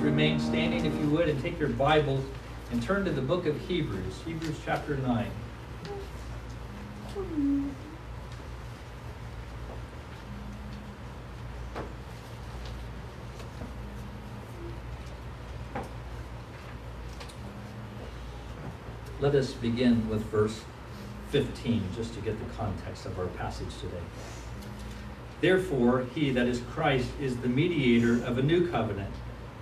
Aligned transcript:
remain 0.00 0.40
standing 0.40 0.86
if 0.86 0.94
you 0.98 1.10
would 1.10 1.28
and 1.28 1.40
take 1.42 1.58
your 1.58 1.68
Bibles 1.68 2.24
and 2.72 2.82
turn 2.82 3.04
to 3.04 3.10
the 3.10 3.20
book 3.20 3.46
of 3.46 3.58
Hebrews, 3.68 4.14
Hebrews 4.24 4.56
chapter 4.64 4.96
9. 4.96 5.26
Let 19.20 19.34
us 19.34 19.52
begin 19.52 20.08
with 20.08 20.22
verse 20.24 20.62
15, 21.28 21.82
just 21.94 22.14
to 22.14 22.20
get 22.22 22.38
the 22.38 22.54
context 22.54 23.04
of 23.04 23.18
our 23.18 23.26
passage 23.26 23.68
today. 23.78 24.00
Therefore, 25.42 26.06
he 26.14 26.30
that 26.30 26.46
is 26.46 26.62
Christ 26.72 27.10
is 27.20 27.36
the 27.36 27.48
mediator 27.48 28.24
of 28.24 28.38
a 28.38 28.42
new 28.42 28.68
covenant, 28.70 29.12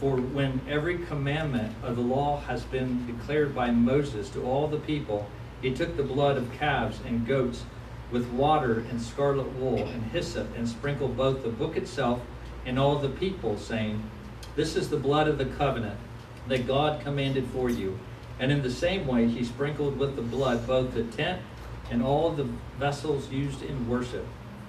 For 0.00 0.16
when 0.16 0.60
every 0.68 0.98
commandment 0.98 1.74
of 1.82 1.96
the 1.96 2.02
law 2.02 2.40
has 2.42 2.62
been 2.62 3.04
declared 3.04 3.52
by 3.52 3.72
Moses 3.72 4.30
to 4.30 4.44
all 4.44 4.68
the 4.68 4.78
people, 4.78 5.26
he 5.60 5.74
took 5.74 5.96
the 5.96 6.04
blood 6.04 6.36
of 6.36 6.52
calves 6.52 7.00
and 7.04 7.26
goats 7.26 7.64
with 8.12 8.28
water 8.28 8.84
and 8.90 9.02
scarlet 9.02 9.52
wool 9.54 9.78
and 9.78 10.02
hyssop 10.12 10.56
and 10.56 10.68
sprinkled 10.68 11.16
both 11.16 11.42
the 11.42 11.48
book 11.48 11.76
itself 11.76 12.20
and 12.64 12.78
all 12.78 12.96
the 12.98 13.08
people, 13.08 13.58
saying, 13.58 14.08
This 14.54 14.76
is 14.76 14.88
the 14.88 14.96
blood 14.96 15.26
of 15.26 15.36
the 15.36 15.46
covenant 15.46 15.98
that 16.46 16.66
God 16.66 17.00
commanded 17.02 17.46
for 17.48 17.68
you. 17.68 17.98
And 18.38 18.52
in 18.52 18.62
the 18.62 18.70
same 18.70 19.04
way, 19.04 19.26
he 19.26 19.44
sprinkled 19.44 19.98
with 19.98 20.14
the 20.14 20.22
blood 20.22 20.64
both 20.64 20.94
the 20.94 21.04
tent 21.04 21.42
and 21.90 22.02
all 22.02 22.30
the 22.30 22.48
vessels 22.78 23.30
used 23.30 23.62
in 23.62 23.88
worship. 23.88 24.26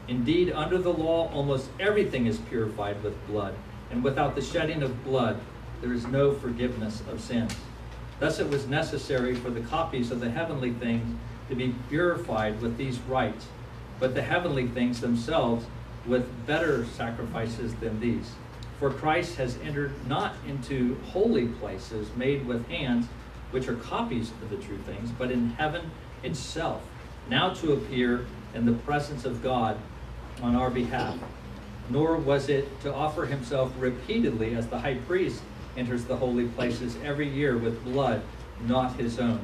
Indeed, 0.08 0.52
under 0.52 0.80
the 0.80 0.94
law, 0.94 1.30
almost 1.32 1.70
everything 1.80 2.26
is 2.26 2.38
purified 2.38 3.04
with 3.04 3.28
blood, 3.28 3.54
and 3.92 4.04
without 4.04 4.36
the 4.36 4.42
shedding 4.42 4.84
of 4.84 5.04
blood, 5.04 5.40
there 5.82 5.94
is 5.94 6.06
no 6.08 6.34
forgiveness 6.34 7.02
of 7.10 7.22
sins. 7.22 7.56
Thus, 8.20 8.40
it 8.40 8.50
was 8.50 8.68
necessary 8.68 9.34
for 9.36 9.50
the 9.50 9.62
copies 9.62 10.12
of 10.12 10.20
the 10.20 10.30
heavenly 10.30 10.74
things 10.74 11.18
to 11.48 11.56
be 11.56 11.74
purified 11.88 12.62
with 12.62 12.78
these 12.78 13.00
rites, 13.00 13.48
but 14.00 14.14
the 14.14 14.22
heavenly 14.22 14.68
things 14.68 15.02
themselves 15.02 15.66
with 16.06 16.46
better 16.46 16.86
sacrifices 16.86 17.74
than 17.76 18.00
these. 18.00 18.32
For 18.80 18.92
Christ 18.92 19.36
has 19.36 19.58
entered 19.64 19.92
not 20.08 20.36
into 20.48 20.98
holy 21.12 21.48
places 21.48 22.10
made 22.16 22.46
with 22.46 22.68
hands, 22.68 23.08
which 23.52 23.68
are 23.68 23.76
copies 23.76 24.32
of 24.32 24.50
the 24.50 24.58
true 24.58 24.78
things, 24.80 25.12
but 25.12 25.32
in 25.32 25.52
heaven 25.52 25.92
itself, 26.24 26.82
now 27.30 27.54
to 27.56 27.74
appear 27.74 28.26
in 28.54 28.66
the 28.66 28.74
presence 28.74 29.26
of 29.26 29.44
God 29.44 29.78
on 30.42 30.56
our 30.56 30.70
behalf. 30.70 31.18
Nor 31.90 32.18
was 32.18 32.50
it 32.50 32.80
to 32.82 32.94
offer 32.94 33.26
himself 33.26 33.72
repeatedly 33.80 34.54
as 34.56 34.68
the 34.68 34.80
high 34.80 34.96
priest 34.96 35.42
enters 35.76 36.06
the 36.06 36.18
holy 36.18 36.46
places 36.46 36.98
every 37.04 37.28
year 37.28 37.58
with 37.58 37.84
blood 37.84 38.22
not 38.66 38.96
his 38.96 39.20
own. 39.20 39.40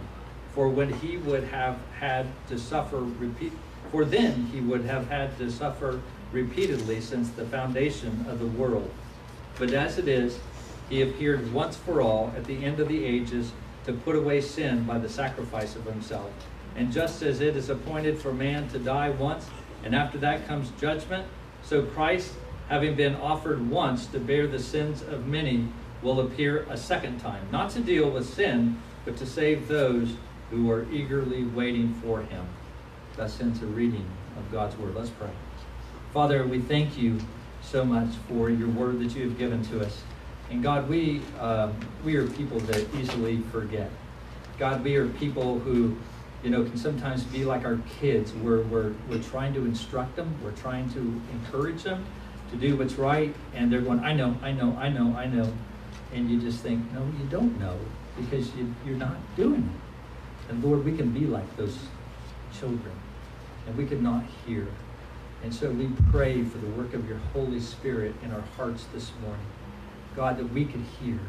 For 0.53 0.69
when 0.69 0.93
he 0.93 1.17
would 1.17 1.45
have 1.45 1.79
had 1.99 2.27
to 2.47 2.57
suffer 2.57 2.99
repeat 2.99 3.53
for 3.91 4.03
then 4.03 4.47
he 4.51 4.59
would 4.59 4.83
have 4.85 5.09
had 5.09 5.37
to 5.37 5.49
suffer 5.49 6.01
repeatedly 6.31 6.99
since 6.99 7.29
the 7.29 7.45
foundation 7.45 8.25
of 8.27 8.39
the 8.39 8.45
world. 8.45 8.91
But 9.57 9.73
as 9.73 9.97
it 9.97 10.07
is, 10.07 10.37
he 10.89 11.01
appeared 11.01 11.53
once 11.53 11.77
for 11.77 12.01
all 12.01 12.33
at 12.35 12.45
the 12.45 12.65
end 12.65 12.79
of 12.79 12.89
the 12.89 13.05
ages 13.05 13.53
to 13.85 13.93
put 13.93 14.15
away 14.15 14.41
sin 14.41 14.83
by 14.83 14.97
the 14.97 15.07
sacrifice 15.07 15.75
of 15.75 15.85
himself. 15.85 16.29
And 16.75 16.91
just 16.91 17.21
as 17.21 17.39
it 17.39 17.55
is 17.55 17.69
appointed 17.69 18.17
for 18.17 18.33
man 18.33 18.67
to 18.69 18.79
die 18.79 19.11
once, 19.11 19.47
and 19.83 19.95
after 19.95 20.17
that 20.17 20.45
comes 20.47 20.71
judgment, 20.71 21.25
so 21.65 21.83
Christ, 21.83 22.33
having 22.69 22.95
been 22.95 23.15
offered 23.15 23.69
once 23.69 24.05
to 24.07 24.19
bear 24.19 24.47
the 24.47 24.59
sins 24.59 25.01
of 25.01 25.27
many, 25.27 25.67
will 26.01 26.19
appear 26.21 26.65
a 26.69 26.77
second 26.77 27.19
time, 27.19 27.47
not 27.51 27.71
to 27.71 27.79
deal 27.79 28.09
with 28.09 28.31
sin, 28.31 28.81
but 29.03 29.17
to 29.17 29.25
save 29.25 29.67
those 29.67 30.13
who 30.51 30.69
are 30.69 30.85
eagerly 30.91 31.43
waiting 31.43 31.93
for 31.95 32.21
him. 32.21 32.45
Thus 33.15 33.39
ends 33.41 33.61
a 33.61 33.65
reading 33.65 34.05
of 34.37 34.51
God's 34.51 34.77
word. 34.77 34.95
Let's 34.95 35.09
pray. 35.09 35.29
Father, 36.13 36.45
we 36.45 36.59
thank 36.59 36.97
you 36.97 37.19
so 37.61 37.83
much 37.83 38.09
for 38.27 38.49
your 38.49 38.69
word 38.69 38.99
that 38.99 39.15
you 39.15 39.23
have 39.23 39.37
given 39.37 39.63
to 39.65 39.83
us. 39.83 40.01
And 40.51 40.61
God, 40.61 40.87
we, 40.87 41.21
uh, 41.39 41.71
we 42.03 42.15
are 42.15 42.27
people 42.27 42.59
that 42.61 42.87
easily 42.95 43.41
forget. 43.51 43.89
God, 44.59 44.83
we 44.83 44.95
are 44.95 45.07
people 45.07 45.59
who, 45.59 45.97
you 46.45 46.51
know, 46.51 46.63
can 46.63 46.77
sometimes 46.77 47.23
be 47.23 47.43
like 47.43 47.65
our 47.65 47.79
kids. 47.99 48.31
We're, 48.31 48.61
we're, 48.61 48.93
we're 49.09 49.23
trying 49.23 49.55
to 49.55 49.65
instruct 49.65 50.15
them, 50.15 50.35
we're 50.43 50.51
trying 50.51 50.87
to 50.91 51.21
encourage 51.31 51.81
them 51.81 52.05
to 52.51 52.55
do 52.55 52.77
what's 52.77 52.93
right, 52.93 53.33
and 53.55 53.73
they're 53.73 53.81
going, 53.81 54.01
I 54.01 54.13
know, 54.13 54.37
I 54.43 54.51
know, 54.51 54.77
I 54.79 54.89
know, 54.89 55.15
I 55.17 55.25
know. 55.25 55.51
And 56.13 56.29
you 56.29 56.39
just 56.39 56.59
think, 56.59 56.79
no, 56.93 57.03
you 57.19 57.25
don't 57.31 57.59
know 57.59 57.79
because 58.15 58.55
you, 58.55 58.71
you're 58.85 58.95
not 58.95 59.17
doing 59.35 59.67
it. 59.67 60.51
And 60.51 60.63
Lord, 60.63 60.85
we 60.85 60.95
can 60.95 61.09
be 61.09 61.21
like 61.21 61.57
those 61.57 61.79
children, 62.57 62.93
and 63.65 63.75
we 63.75 63.87
could 63.87 64.03
not 64.03 64.23
hear. 64.45 64.67
And 65.41 65.51
so 65.51 65.71
we 65.71 65.89
pray 66.11 66.43
for 66.43 66.59
the 66.59 66.67
work 66.67 66.93
of 66.93 67.09
your 67.09 67.17
Holy 67.33 67.59
Spirit 67.59 68.13
in 68.23 68.31
our 68.31 68.43
hearts 68.55 68.85
this 68.93 69.11
morning. 69.23 69.47
God, 70.15 70.37
that 70.37 70.53
we 70.53 70.65
could 70.65 70.85
hear, 71.01 71.19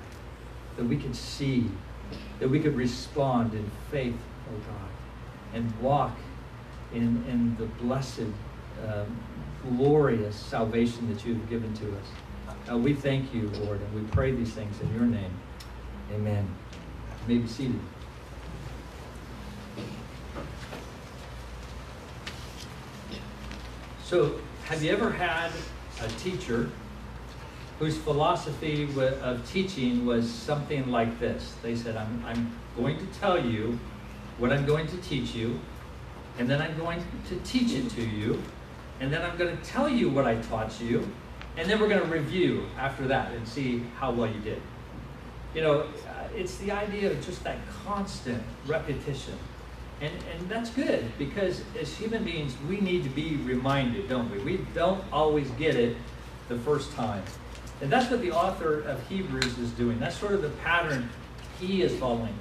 that 0.76 0.84
we 0.84 0.98
could 0.98 1.16
see, 1.16 1.70
that 2.38 2.50
we 2.50 2.60
could 2.60 2.76
respond 2.76 3.54
in 3.54 3.70
faith, 3.90 4.14
oh 4.50 4.58
God, 4.58 4.90
and 5.54 5.72
walk 5.80 6.16
in, 6.92 7.24
in 7.28 7.56
the 7.58 7.66
blessed, 7.82 8.26
um, 8.86 9.16
glorious 9.62 10.36
salvation 10.36 11.12
that 11.12 11.24
you 11.24 11.34
have 11.34 11.48
given 11.50 11.72
to 11.74 11.86
us. 11.96 12.06
Uh, 12.70 12.76
we 12.76 12.94
thank 12.94 13.32
you, 13.34 13.48
Lord, 13.60 13.80
and 13.80 13.94
we 13.94 14.02
pray 14.10 14.32
these 14.32 14.52
things 14.52 14.80
in 14.80 14.92
your 14.94 15.06
name. 15.06 15.32
Amen. 16.12 16.48
You 17.28 17.34
may 17.34 17.42
be 17.42 17.48
seated. 17.48 17.80
So, 24.04 24.38
have 24.66 24.82
you 24.82 24.92
ever 24.92 25.10
had 25.10 25.50
a 26.00 26.08
teacher 26.20 26.70
whose 27.78 27.96
philosophy 27.96 28.88
of 28.98 29.50
teaching 29.50 30.06
was 30.06 30.30
something 30.30 30.90
like 30.90 31.18
this. 31.20 31.54
They 31.62 31.76
said, 31.76 31.96
I'm, 31.96 32.24
I'm 32.26 32.58
going 32.76 32.98
to 32.98 33.06
tell 33.18 33.44
you 33.44 33.78
what 34.38 34.52
I'm 34.52 34.66
going 34.66 34.86
to 34.88 34.96
teach 34.98 35.34
you, 35.34 35.58
and 36.38 36.48
then 36.48 36.60
I'm 36.60 36.76
going 36.76 37.02
to 37.28 37.36
teach 37.44 37.72
it 37.72 37.90
to 37.90 38.02
you, 38.02 38.42
and 39.00 39.12
then 39.12 39.22
I'm 39.22 39.36
going 39.36 39.56
to 39.56 39.64
tell 39.64 39.88
you 39.88 40.08
what 40.08 40.26
I 40.26 40.36
taught 40.42 40.80
you, 40.80 41.08
and 41.56 41.68
then 41.68 41.80
we're 41.80 41.88
going 41.88 42.02
to 42.02 42.08
review 42.08 42.66
after 42.78 43.06
that 43.08 43.32
and 43.32 43.46
see 43.48 43.82
how 43.98 44.12
well 44.12 44.30
you 44.30 44.40
did. 44.40 44.60
You 45.54 45.62
know, 45.62 45.80
uh, 45.80 46.28
it's 46.34 46.56
the 46.58 46.70
idea 46.70 47.10
of 47.10 47.24
just 47.24 47.42
that 47.44 47.56
constant 47.84 48.42
repetition. 48.66 49.38
And, 50.02 50.12
and 50.34 50.48
that's 50.50 50.68
good 50.68 51.10
because 51.16 51.62
as 51.80 51.96
human 51.96 52.22
beings, 52.22 52.54
we 52.68 52.80
need 52.80 53.02
to 53.04 53.08
be 53.08 53.36
reminded, 53.36 54.08
don't 54.10 54.30
we? 54.30 54.38
We 54.40 54.66
don't 54.74 55.02
always 55.10 55.48
get 55.52 55.74
it 55.74 55.96
the 56.48 56.58
first 56.58 56.92
time. 56.92 57.22
And 57.80 57.90
that's 57.90 58.10
what 58.10 58.20
the 58.20 58.32
author 58.32 58.80
of 58.80 59.06
Hebrews 59.08 59.58
is 59.58 59.70
doing. 59.70 59.98
That's 59.98 60.16
sort 60.16 60.32
of 60.32 60.42
the 60.42 60.50
pattern 60.50 61.08
he 61.58 61.80
is 61.80 61.98
following. 61.98 62.34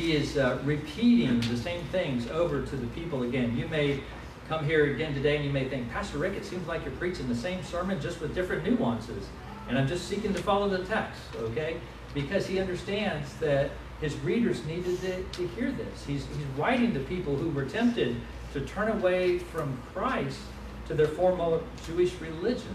He 0.00 0.16
is 0.16 0.38
uh, 0.38 0.58
repeating 0.64 1.42
the 1.42 1.58
same 1.58 1.84
things 1.92 2.26
over 2.28 2.64
to 2.64 2.76
the 2.76 2.86
people 2.88 3.24
again. 3.24 3.54
You 3.54 3.68
may 3.68 4.00
come 4.48 4.64
here 4.64 4.94
again 4.94 5.12
today 5.12 5.36
and 5.36 5.44
you 5.44 5.52
may 5.52 5.68
think, 5.68 5.90
Pastor 5.90 6.16
Rick, 6.16 6.32
it 6.36 6.46
seems 6.46 6.66
like 6.66 6.86
you're 6.86 6.94
preaching 6.94 7.28
the 7.28 7.34
same 7.34 7.62
sermon 7.62 8.00
just 8.00 8.18
with 8.18 8.34
different 8.34 8.64
nuances. 8.64 9.26
And 9.68 9.76
I'm 9.76 9.86
just 9.86 10.08
seeking 10.08 10.32
to 10.32 10.42
follow 10.42 10.70
the 10.70 10.86
text, 10.86 11.20
okay? 11.36 11.76
Because 12.14 12.46
he 12.46 12.58
understands 12.58 13.34
that 13.40 13.72
his 14.00 14.16
readers 14.20 14.64
needed 14.64 14.98
to, 15.02 15.22
to 15.22 15.46
hear 15.48 15.70
this. 15.70 16.06
He's, 16.06 16.24
he's 16.24 16.46
writing 16.56 16.94
to 16.94 17.00
people 17.00 17.36
who 17.36 17.50
were 17.50 17.66
tempted 17.66 18.16
to 18.54 18.62
turn 18.62 18.88
away 18.88 19.38
from 19.38 19.78
Christ 19.92 20.38
to 20.86 20.94
their 20.94 21.08
former 21.08 21.60
Jewish 21.86 22.14
religion 22.22 22.74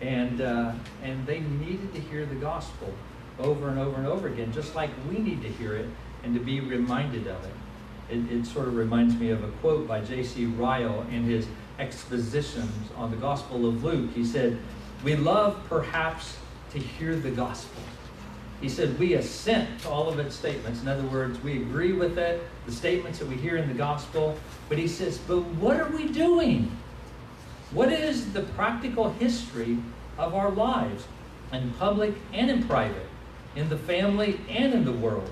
and 0.00 0.40
uh, 0.40 0.72
and 1.02 1.26
they 1.26 1.40
needed 1.40 1.92
to 1.94 2.00
hear 2.00 2.24
the 2.24 2.34
gospel 2.34 2.92
over 3.38 3.68
and 3.68 3.78
over 3.78 3.96
and 3.96 4.06
over 4.06 4.28
again, 4.28 4.50
just 4.52 4.74
like 4.74 4.90
we 5.10 5.18
need 5.18 5.42
to 5.42 5.48
hear 5.48 5.76
it 5.76 5.88
and 6.24 6.34
to 6.34 6.40
be 6.40 6.60
reminded 6.60 7.26
of 7.26 7.44
it. 7.44 7.54
It, 8.10 8.32
it 8.32 8.46
sort 8.46 8.66
of 8.66 8.76
reminds 8.76 9.14
me 9.14 9.30
of 9.30 9.44
a 9.44 9.48
quote 9.48 9.86
by 9.86 10.00
J.C. 10.00 10.46
Ryle 10.46 11.06
in 11.10 11.24
his 11.24 11.46
expositions 11.78 12.90
on 12.96 13.10
the 13.10 13.16
Gospel 13.16 13.66
of 13.68 13.84
Luke. 13.84 14.10
He 14.14 14.24
said, 14.24 14.58
"We 15.02 15.16
love 15.16 15.58
perhaps 15.68 16.36
to 16.74 16.78
hear 16.80 17.16
the 17.16 17.30
gospel. 17.30 17.82
He 18.60 18.68
said, 18.68 18.98
We 18.98 19.14
assent 19.14 19.80
to 19.82 19.88
all 19.88 20.08
of 20.08 20.18
its 20.18 20.34
statements. 20.34 20.82
In 20.82 20.88
other 20.88 21.04
words, 21.04 21.40
we 21.42 21.62
agree 21.62 21.92
with 21.92 22.18
it, 22.18 22.42
the 22.66 22.72
statements 22.72 23.18
that 23.20 23.28
we 23.28 23.36
hear 23.36 23.56
in 23.56 23.68
the 23.68 23.74
gospel. 23.74 24.36
But 24.68 24.78
he 24.78 24.88
says, 24.88 25.18
But 25.18 25.40
what 25.40 25.78
are 25.78 25.88
we 25.90 26.08
doing? 26.08 26.76
What 27.70 27.92
is 27.92 28.32
the 28.32 28.42
practical 28.42 29.10
history 29.12 29.78
of 30.18 30.34
our 30.34 30.50
lives 30.50 31.04
in 31.52 31.70
public 31.72 32.14
and 32.32 32.50
in 32.50 32.66
private, 32.66 33.06
in 33.54 33.68
the 33.68 33.78
family 33.78 34.40
and 34.48 34.74
in 34.74 34.84
the 34.84 34.92
world? 34.92 35.30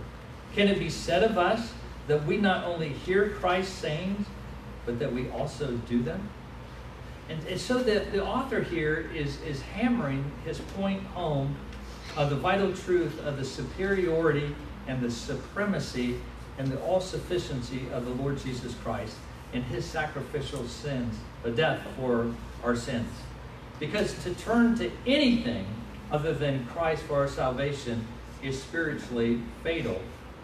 Can 0.55 0.69
it 0.69 0.79
be 0.79 0.91
said 0.91 1.23
of 1.23 1.39
us 1.39 1.73
that 2.09 2.25
we 2.27 2.37
not 2.37 2.65
only 2.65 2.91
hear 2.91 3.31
Christ's 3.31 3.75
sayings, 3.75 4.27
but 4.85 4.99
that 4.99 5.13
we 5.13 5.31
also 5.31 5.73
do 5.89 6.03
them? 6.03 6.29
And, 7.29 7.43
and 7.47 7.61
so 7.61 7.79
the, 7.79 8.01
the 8.13 8.25
author 8.25 8.61
here 8.61 9.11
is, 9.15 9.41
is 9.43 9.63
hammering 9.63 10.31
his 10.45 10.59
point 10.77 11.03
home 11.09 11.57
of 12.17 12.31
the 12.31 12.37
vital 12.37 12.73
truth 12.75 13.19
of 13.25 13.39
the 13.39 13.45
superiority 13.45 14.55
and 14.87 15.01
the 15.01 15.11
supremacy 15.11 16.21
and 16.59 16.69
the 16.69 16.81
all 16.83 17.01
sufficiency 17.01 17.87
of 17.93 18.05
the 18.05 18.11
Lord 18.23 18.39
Jesus 18.39 18.75
Christ 18.83 19.17
in 19.53 19.63
his 19.63 19.85
sacrificial 19.85 20.67
sins, 20.67 21.15
the 21.43 21.51
death 21.51 21.81
for 21.97 22.35
our 22.63 22.77
sins. 22.77 23.11
Because 23.79 24.23
to 24.25 24.35
turn 24.35 24.77
to 24.79 24.91
anything 25.07 25.67
other 26.11 26.35
than 26.35 26.67
Christ 26.67 27.03
for 27.05 27.21
our 27.21 27.29
salvation 27.29 28.07
is 28.43 28.61
spiritually 28.61 29.41
fatal. 29.63 30.01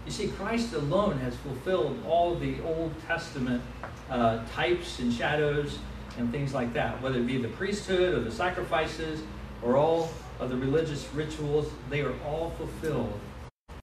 You 0.08 0.14
see, 0.14 0.28
Christ 0.28 0.72
alone 0.72 1.18
has 1.18 1.36
fulfilled 1.36 2.02
all 2.08 2.34
the 2.34 2.62
Old 2.62 2.94
Testament 3.06 3.62
uh, 4.08 4.42
types 4.54 5.00
and 5.00 5.12
shadows 5.12 5.80
and 6.16 6.32
things 6.32 6.54
like 6.54 6.72
that, 6.72 7.02
whether 7.02 7.18
it 7.18 7.26
be 7.26 7.36
the 7.36 7.48
priesthood 7.48 8.14
or 8.14 8.20
the 8.20 8.30
sacrifices 8.30 9.20
or 9.60 9.76
all 9.76 10.08
of 10.40 10.48
the 10.48 10.56
religious 10.56 11.06
rituals, 11.12 11.70
they 11.90 12.00
are 12.00 12.14
all 12.24 12.54
fulfilled 12.56 13.20
in 13.68 13.74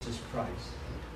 Jesus 0.00 0.20
Christ. 0.30 0.68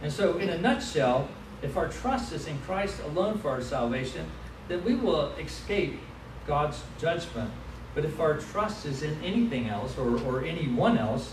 And 0.02 0.12
so, 0.12 0.38
in 0.38 0.48
a 0.48 0.58
nutshell, 0.58 1.28
if 1.62 1.76
our 1.76 1.86
trust 1.86 2.32
is 2.32 2.48
in 2.48 2.58
Christ 2.62 3.00
alone 3.04 3.38
for 3.38 3.50
our 3.50 3.62
salvation, 3.62 4.26
then 4.66 4.82
we 4.82 4.96
will 4.96 5.30
escape 5.34 6.00
God's 6.48 6.82
judgment. 7.00 7.52
But 7.94 8.04
if 8.04 8.18
our 8.18 8.38
trust 8.38 8.86
is 8.86 9.04
in 9.04 9.22
anything 9.22 9.68
else 9.68 9.96
or, 9.96 10.18
or 10.24 10.44
anyone 10.44 10.98
else, 10.98 11.32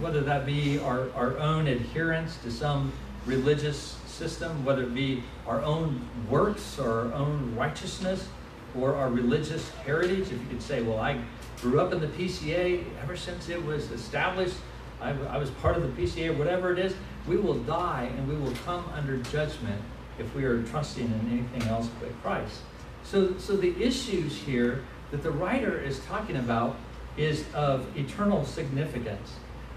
whether 0.00 0.20
that 0.20 0.46
be 0.46 0.78
our, 0.78 1.10
our 1.14 1.36
own 1.38 1.66
adherence 1.66 2.36
to 2.38 2.50
some 2.50 2.92
religious 3.24 3.96
system, 4.06 4.64
whether 4.64 4.82
it 4.84 4.94
be 4.94 5.22
our 5.46 5.62
own 5.62 6.08
works 6.30 6.78
or 6.78 7.00
our 7.00 7.12
own 7.12 7.54
righteousness 7.56 8.28
or 8.74 8.94
our 8.94 9.10
religious 9.10 9.70
heritage, 9.84 10.26
if 10.26 10.32
you 10.32 10.46
could 10.48 10.62
say, 10.62 10.82
well, 10.82 10.98
I 10.98 11.20
grew 11.60 11.80
up 11.80 11.92
in 11.92 12.00
the 12.00 12.08
PCA 12.08 12.84
ever 13.02 13.16
since 13.16 13.48
it 13.48 13.62
was 13.62 13.90
established. 13.90 14.56
I, 15.00 15.10
I 15.10 15.38
was 15.38 15.50
part 15.50 15.76
of 15.76 15.82
the 15.82 16.02
PCA, 16.02 16.36
whatever 16.36 16.72
it 16.72 16.78
is. 16.78 16.94
We 17.26 17.36
will 17.36 17.54
die 17.54 18.10
and 18.16 18.28
we 18.28 18.36
will 18.36 18.54
come 18.64 18.84
under 18.94 19.18
judgment 19.18 19.82
if 20.18 20.34
we 20.34 20.44
are 20.44 20.62
trusting 20.64 21.04
in 21.04 21.30
anything 21.30 21.68
else 21.68 21.88
but 22.00 22.10
Christ. 22.22 22.60
So, 23.02 23.36
so 23.38 23.56
the 23.56 23.80
issues 23.82 24.36
here 24.36 24.84
that 25.10 25.22
the 25.22 25.30
writer 25.30 25.78
is 25.78 26.00
talking 26.00 26.36
about 26.36 26.76
is 27.16 27.44
of 27.54 27.86
eternal 27.96 28.44
significance. 28.44 29.36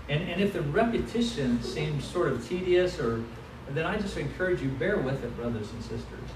And, 0.09 0.27
and 0.27 0.41
if 0.41 0.53
the 0.53 0.61
repetition 0.61 1.61
seems 1.61 2.03
sort 2.03 2.31
of 2.31 2.47
tedious, 2.47 2.99
or 2.99 3.23
then 3.69 3.85
I 3.85 3.97
just 3.97 4.17
encourage 4.17 4.61
you, 4.61 4.69
bear 4.69 4.97
with 4.97 5.23
it, 5.23 5.35
brothers 5.37 5.71
and 5.71 5.81
sisters. 5.83 6.29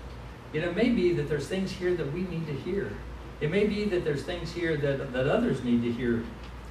You 0.54 0.62
know, 0.62 0.70
it 0.70 0.75
may 0.75 0.90
be 0.90 1.14
that 1.14 1.28
there's 1.28 1.48
things 1.48 1.72
here 1.72 1.96
that 1.96 2.14
we 2.14 2.22
need 2.22 2.46
to 2.46 2.54
hear. 2.54 2.96
It 3.42 3.50
may 3.50 3.66
be 3.66 3.86
that 3.86 4.06
there's 4.06 4.24
things 4.24 4.54
here 4.54 4.78
that, 4.78 5.12
that 5.12 5.28
others 5.28 5.64
need 5.64 5.81
to 5.81 5.92
hear 5.92 6.24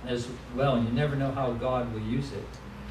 as 0.06 0.28
well, 0.54 0.76
and 0.76 0.88
you 0.88 0.94
never 0.94 1.16
know 1.16 1.32
how 1.32 1.52
God 1.52 1.92
will 1.92 2.00
use 2.00 2.32
it. 2.32 2.44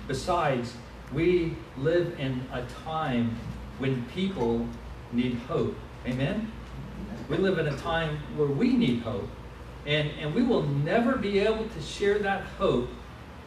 Besides, 0.08 0.74
we 1.14 1.56
live 1.78 2.20
in 2.20 2.46
a 2.52 2.64
time 2.84 3.38
when 3.80 4.04
people 4.08 4.68
need 5.14 5.36
hope. 5.48 5.76
Amen? 6.06 6.52
We 7.30 7.38
live 7.38 7.58
in 7.60 7.68
a 7.68 7.78
time 7.78 8.18
where 8.36 8.48
we 8.48 8.74
need 8.74 9.02
hope. 9.02 9.30
And, 9.86 10.10
and 10.20 10.36
we 10.36 10.44
will 10.44 10.64
never 10.64 11.18
be 11.18 11.40
able 11.40 11.68
to 11.68 11.82
share 11.82 12.20
that 12.20 12.44
hope 12.60 12.90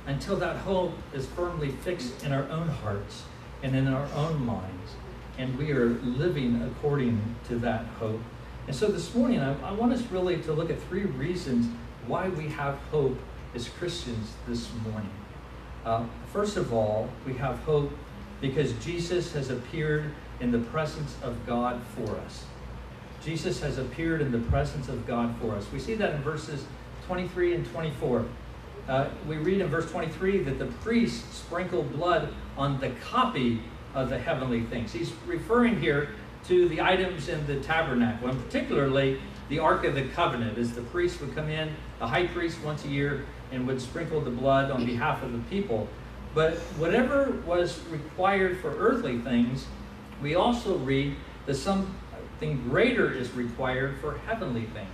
until 0.06 0.36
that 0.36 0.56
hope 0.56 0.92
is 1.12 1.26
firmly 1.26 1.70
fixed 1.70 2.24
in 2.24 2.32
our 2.32 2.48
own 2.50 2.68
hearts 2.68 3.24
and 3.62 3.74
in 3.74 3.88
our 3.88 4.06
own 4.14 4.44
minds. 4.44 4.92
And 5.38 5.58
we 5.58 5.72
are 5.72 5.86
living 5.86 6.62
according 6.62 7.36
to 7.48 7.56
that 7.56 7.86
hope. 7.98 8.20
And 8.66 8.76
so 8.76 8.86
this 8.88 9.14
morning, 9.14 9.40
I, 9.40 9.68
I 9.68 9.72
want 9.72 9.92
us 9.92 10.02
really 10.10 10.36
to 10.42 10.52
look 10.52 10.70
at 10.70 10.80
three 10.82 11.04
reasons 11.04 11.66
why 12.06 12.28
we 12.28 12.48
have 12.48 12.76
hope 12.90 13.18
as 13.54 13.68
Christians 13.68 14.32
this 14.46 14.68
morning. 14.88 15.10
Uh, 15.84 16.04
first 16.32 16.56
of 16.56 16.72
all, 16.72 17.08
we 17.26 17.34
have 17.34 17.58
hope 17.60 17.90
because 18.40 18.72
Jesus 18.84 19.32
has 19.32 19.50
appeared 19.50 20.12
in 20.40 20.50
the 20.50 20.58
presence 20.58 21.16
of 21.22 21.46
God 21.46 21.80
for 21.96 22.16
us. 22.16 22.44
Jesus 23.24 23.60
has 23.60 23.78
appeared 23.78 24.20
in 24.20 24.32
the 24.32 24.38
presence 24.50 24.88
of 24.88 25.06
God 25.06 25.34
for 25.40 25.54
us. 25.54 25.66
We 25.72 25.78
see 25.78 25.94
that 25.94 26.14
in 26.14 26.22
verses 26.22 26.64
23 27.06 27.54
and 27.54 27.66
24. 27.70 28.24
Uh, 28.88 29.08
we 29.26 29.36
read 29.36 29.60
in 29.62 29.68
verse 29.68 29.90
23 29.90 30.40
that 30.40 30.58
the 30.58 30.66
priest 30.66 31.32
sprinkled 31.32 31.90
blood 31.92 32.28
on 32.56 32.78
the 32.80 32.90
copy 33.10 33.62
of 33.94 34.10
the 34.10 34.18
heavenly 34.18 34.62
things. 34.64 34.92
He's 34.92 35.12
referring 35.26 35.80
here 35.80 36.10
to 36.48 36.68
the 36.68 36.82
items 36.82 37.28
in 37.28 37.46
the 37.46 37.60
tabernacle, 37.60 38.28
and 38.28 38.44
particularly 38.44 39.20
the 39.48 39.58
Ark 39.58 39.84
of 39.84 39.94
the 39.94 40.06
Covenant, 40.08 40.58
as 40.58 40.72
the 40.72 40.82
priest 40.82 41.20
would 41.22 41.34
come 41.34 41.48
in, 41.48 41.74
the 41.98 42.06
high 42.06 42.26
priest 42.26 42.58
once 42.62 42.84
a 42.84 42.88
year, 42.88 43.24
and 43.52 43.66
would 43.66 43.80
sprinkle 43.80 44.20
the 44.20 44.30
blood 44.30 44.70
on 44.70 44.84
behalf 44.84 45.22
of 45.22 45.32
the 45.32 45.38
people. 45.50 45.88
But 46.34 46.54
whatever 46.76 47.30
was 47.46 47.80
required 47.86 48.58
for 48.58 48.76
earthly 48.76 49.18
things, 49.18 49.66
we 50.20 50.34
also 50.34 50.76
read 50.78 51.16
that 51.46 51.54
something 51.54 52.68
greater 52.68 53.10
is 53.10 53.32
required 53.32 53.98
for 54.00 54.18
heavenly 54.26 54.64
things, 54.64 54.90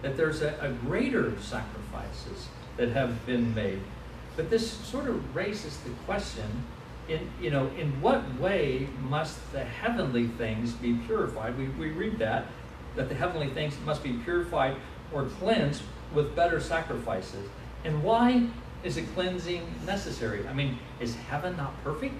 that 0.00 0.16
there's 0.16 0.40
a, 0.40 0.56
a 0.60 0.70
greater 0.70 1.38
sacrifices 1.40 2.48
that 2.76 2.90
have 2.90 3.24
been 3.26 3.54
made. 3.54 3.80
But 4.36 4.50
this 4.50 4.70
sort 4.70 5.08
of 5.08 5.34
raises 5.34 5.76
the 5.78 5.90
question 6.06 6.64
in 7.08 7.30
you 7.40 7.50
know 7.50 7.66
in 7.78 8.00
what 8.00 8.22
way 8.40 8.88
must 9.02 9.52
the 9.52 9.64
heavenly 9.64 10.28
things 10.28 10.72
be 10.72 10.94
purified? 11.06 11.56
We, 11.56 11.68
we 11.68 11.90
read 11.90 12.18
that 12.18 12.46
that 12.96 13.08
the 13.08 13.14
heavenly 13.14 13.48
things 13.50 13.74
must 13.84 14.02
be 14.02 14.14
purified 14.14 14.76
or 15.12 15.24
cleansed 15.24 15.82
with 16.12 16.34
better 16.34 16.60
sacrifices. 16.60 17.48
And 17.84 18.02
why 18.02 18.48
is 18.82 18.96
a 18.96 19.02
cleansing 19.02 19.66
necessary? 19.86 20.46
I 20.48 20.52
mean 20.52 20.78
is 21.00 21.14
heaven 21.14 21.56
not 21.56 21.82
perfect? 21.84 22.14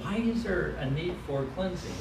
Why 0.00 0.16
is 0.16 0.44
there 0.44 0.76
a 0.78 0.90
need 0.90 1.16
for 1.26 1.44
cleansing? 1.54 1.92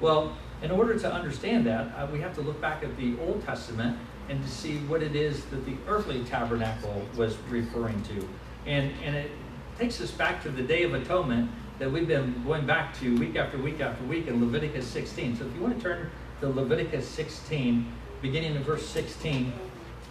Well 0.00 0.36
in 0.62 0.70
order 0.70 0.96
to 0.96 1.12
understand 1.12 1.66
that 1.66 1.92
uh, 1.96 2.06
we 2.12 2.20
have 2.20 2.34
to 2.36 2.40
look 2.40 2.60
back 2.60 2.84
at 2.84 2.96
the 2.96 3.18
old 3.20 3.44
testament 3.44 3.98
and 4.28 4.42
to 4.42 4.48
see 4.48 4.78
what 4.78 5.02
it 5.02 5.16
is 5.16 5.44
that 5.46 5.64
the 5.66 5.74
earthly 5.88 6.22
tabernacle 6.24 7.04
was 7.16 7.36
referring 7.48 8.02
to 8.02 8.28
and 8.66 8.92
and 9.04 9.16
it 9.16 9.30
takes 9.78 10.00
us 10.00 10.10
back 10.10 10.42
to 10.42 10.50
the 10.50 10.62
day 10.62 10.82
of 10.84 10.94
atonement 10.94 11.50
that 11.78 11.90
we've 11.90 12.06
been 12.06 12.42
going 12.44 12.66
back 12.66 12.96
to 13.00 13.16
week 13.18 13.36
after 13.36 13.58
week 13.58 13.80
after 13.80 14.04
week 14.04 14.28
in 14.28 14.40
Leviticus 14.40 14.86
16. 14.86 15.36
So 15.36 15.46
if 15.46 15.54
you 15.54 15.60
want 15.60 15.76
to 15.76 15.82
turn 15.82 16.10
to 16.40 16.48
Leviticus 16.48 17.08
16, 17.08 17.90
beginning 18.20 18.54
in 18.54 18.62
verse 18.62 18.86
16, 18.86 19.52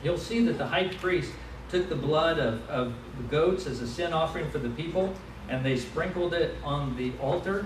you'll 0.04 0.18
see 0.18 0.44
that 0.46 0.58
the 0.58 0.68
high 0.68 0.90
priest 0.90 1.32
took 1.70 1.88
the 1.88 1.96
blood 1.96 2.40
of, 2.40 2.68
of 2.70 2.94
the 3.16 3.24
goats 3.24 3.68
as 3.68 3.80
a 3.82 3.88
sin 3.88 4.12
offering 4.12 4.50
for 4.50 4.58
the 4.60 4.70
people 4.72 5.14
and 5.48 5.66
they 5.66 5.78
sprinkled 5.78 6.34
it 6.34 6.56
on 6.64 6.98
the 6.98 7.14
altar. 7.22 7.66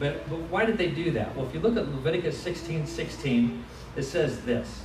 But, 0.00 0.28
but 0.28 0.40
why 0.50 0.64
did 0.64 0.76
they 0.76 0.88
do 0.88 1.12
that? 1.12 1.36
Well, 1.36 1.46
if 1.46 1.54
you 1.54 1.60
look 1.60 1.76
at 1.76 1.86
Leviticus 1.94 2.36
16 2.36 2.86
16, 2.86 3.64
it 3.96 4.02
says 4.02 4.40
this 4.42 4.82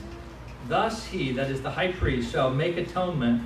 Thus 0.69 1.07
he, 1.07 1.31
that 1.31 1.49
is 1.49 1.61
the 1.61 1.71
high 1.71 1.91
priest, 1.91 2.31
shall 2.31 2.51
make 2.51 2.77
atonement 2.77 3.41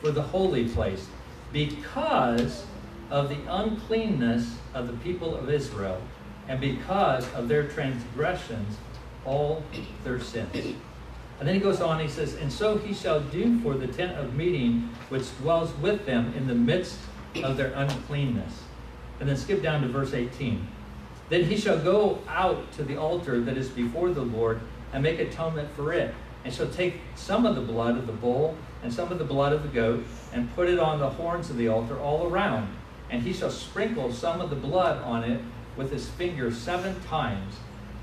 for 0.00 0.10
the 0.10 0.22
holy 0.22 0.68
place 0.68 1.06
because 1.52 2.64
of 3.10 3.30
the 3.30 3.38
uncleanness 3.48 4.56
of 4.74 4.86
the 4.86 4.92
people 4.98 5.34
of 5.34 5.48
Israel, 5.48 6.00
and 6.48 6.60
because 6.60 7.26
of 7.32 7.48
their 7.48 7.66
transgressions, 7.66 8.76
all 9.24 9.64
their 10.04 10.20
sins. 10.20 10.54
And 11.38 11.48
then 11.48 11.54
he 11.54 11.60
goes 11.60 11.80
on, 11.80 11.98
he 11.98 12.08
says, 12.08 12.34
And 12.34 12.52
so 12.52 12.76
he 12.76 12.94
shall 12.94 13.20
do 13.20 13.58
for 13.60 13.74
the 13.74 13.86
tent 13.86 14.16
of 14.18 14.34
meeting 14.34 14.90
which 15.08 15.36
dwells 15.38 15.72
with 15.78 16.04
them 16.06 16.32
in 16.36 16.46
the 16.46 16.54
midst 16.54 16.98
of 17.42 17.56
their 17.56 17.72
uncleanness. 17.74 18.62
And 19.18 19.28
then 19.28 19.36
skip 19.36 19.62
down 19.62 19.82
to 19.82 19.88
verse 19.88 20.12
18. 20.12 20.66
Then 21.28 21.44
he 21.44 21.56
shall 21.56 21.78
go 21.78 22.20
out 22.28 22.70
to 22.72 22.84
the 22.84 22.96
altar 22.96 23.40
that 23.40 23.56
is 23.56 23.68
before 23.68 24.10
the 24.10 24.22
Lord 24.22 24.60
and 24.92 25.02
make 25.02 25.18
atonement 25.18 25.70
for 25.74 25.92
it. 25.92 26.14
And 26.46 26.54
shall 26.54 26.70
take 26.70 27.00
some 27.14 27.44
of 27.44 27.56
the 27.56 27.60
blood 27.60 27.98
of 27.98 28.06
the 28.06 28.14
bull 28.14 28.56
and 28.82 28.94
some 28.94 29.10
of 29.10 29.18
the 29.18 29.24
blood 29.24 29.52
of 29.52 29.62
the 29.62 29.68
goat 29.68 30.06
and 30.32 30.54
put 30.54 30.70
it 30.70 30.78
on 30.78 31.00
the 31.00 31.10
horns 31.10 31.50
of 31.50 31.58
the 31.58 31.68
altar 31.68 31.98
all 31.98 32.26
around 32.26 32.68
and 33.10 33.22
he 33.22 33.32
shall 33.32 33.50
sprinkle 33.50 34.12
some 34.12 34.40
of 34.40 34.50
the 34.50 34.56
blood 34.56 35.02
on 35.02 35.24
it 35.24 35.40
with 35.76 35.92
his 35.92 36.08
finger 36.08 36.50
seven 36.50 37.00
times, 37.04 37.56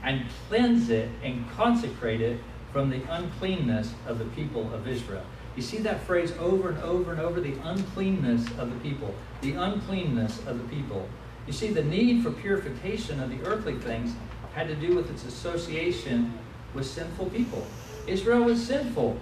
and 0.04 0.26
cleanse 0.48 0.90
it 0.90 1.10
and 1.24 1.50
consecrate 1.52 2.22
it 2.22 2.40
from 2.72 2.90
the 2.90 3.02
uncleanness 3.10 3.94
of 4.08 4.20
the 4.20 4.26
people 4.26 4.72
of 4.74 4.88
Israel. 4.88 5.24
You 5.56 5.62
see 5.62 5.78
that 5.80 6.04
phrase 6.04 6.32
over 6.40 6.70
and 6.70 6.80
over 6.80 7.12
and 7.12 7.22
over 7.22 7.40
the 7.40 7.56
uncleanness 7.64 8.46
of 8.58 8.70
the 8.70 8.90
people. 8.90 9.14
The 9.42 9.54
uncleanness 9.54 10.40
of 10.46 10.58
the 10.58 10.76
people. 10.76 11.08
You 11.46 11.54
see, 11.54 11.68
the 11.68 11.84
need 11.84 12.24
for 12.24 12.32
purification 12.32 13.20
of 13.20 13.30
the 13.30 13.46
earthly 13.46 13.78
things 13.78 14.14
had 14.54 14.68
to 14.68 14.76
do 14.76 14.96
with 14.96 15.10
its 15.12 15.26
association 15.26 16.34
with 16.74 16.86
sinful 16.86 17.28
people. 17.28 17.66
Israel 18.08 18.44
was 18.44 18.66
sinful. 18.66 19.18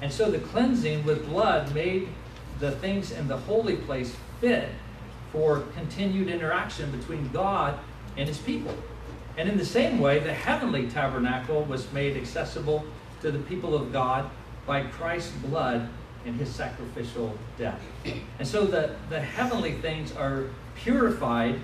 And 0.00 0.12
so 0.12 0.30
the 0.30 0.38
cleansing 0.38 1.04
with 1.04 1.26
blood 1.28 1.74
made 1.74 2.08
the 2.58 2.72
things 2.72 3.12
in 3.12 3.28
the 3.28 3.36
holy 3.36 3.76
place 3.76 4.14
fit 4.40 4.68
for 5.32 5.60
continued 5.74 6.28
interaction 6.28 6.90
between 6.90 7.28
God 7.30 7.78
and 8.16 8.28
his 8.28 8.38
people. 8.38 8.74
And 9.36 9.48
in 9.48 9.56
the 9.56 9.64
same 9.64 9.98
way, 9.98 10.18
the 10.18 10.32
heavenly 10.32 10.88
tabernacle 10.88 11.62
was 11.64 11.90
made 11.92 12.16
accessible 12.16 12.84
to 13.22 13.30
the 13.30 13.38
people 13.38 13.74
of 13.74 13.92
God 13.92 14.28
by 14.66 14.82
Christ's 14.82 15.32
blood 15.36 15.88
and 16.24 16.36
his 16.36 16.48
sacrificial 16.50 17.36
death. 17.58 17.80
And 18.38 18.46
so 18.46 18.64
the, 18.64 18.94
the 19.08 19.20
heavenly 19.20 19.72
things 19.72 20.12
are 20.12 20.44
purified 20.74 21.58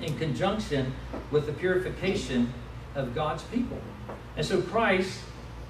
in 0.00 0.16
conjunction 0.18 0.92
with 1.30 1.46
the 1.46 1.52
purification 1.52 2.52
of 2.94 3.14
God's 3.14 3.42
people. 3.44 3.80
And 4.36 4.44
so 4.46 4.60
Christ, 4.62 5.20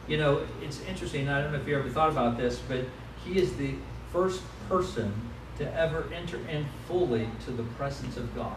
you 0.09 0.17
know, 0.17 0.47
it's 0.62 0.81
interesting, 0.88 1.29
I 1.29 1.43
don't 1.43 1.53
know 1.53 1.59
if 1.59 1.69
you 1.69 1.79
ever 1.79 1.91
thought 1.91 2.11
about 2.11 2.38
this, 2.38 2.61
but 2.67 2.85
he 3.25 3.38
is 3.38 3.55
the 3.57 3.75
first 4.11 4.43
person 4.69 5.12
to 5.59 5.75
ever 5.75 6.09
enter 6.15 6.38
in 6.49 6.67
fully 6.87 7.29
to 7.45 7.50
the 7.50 7.62
presence 7.62 8.17
of 8.17 8.35
God. 8.35 8.57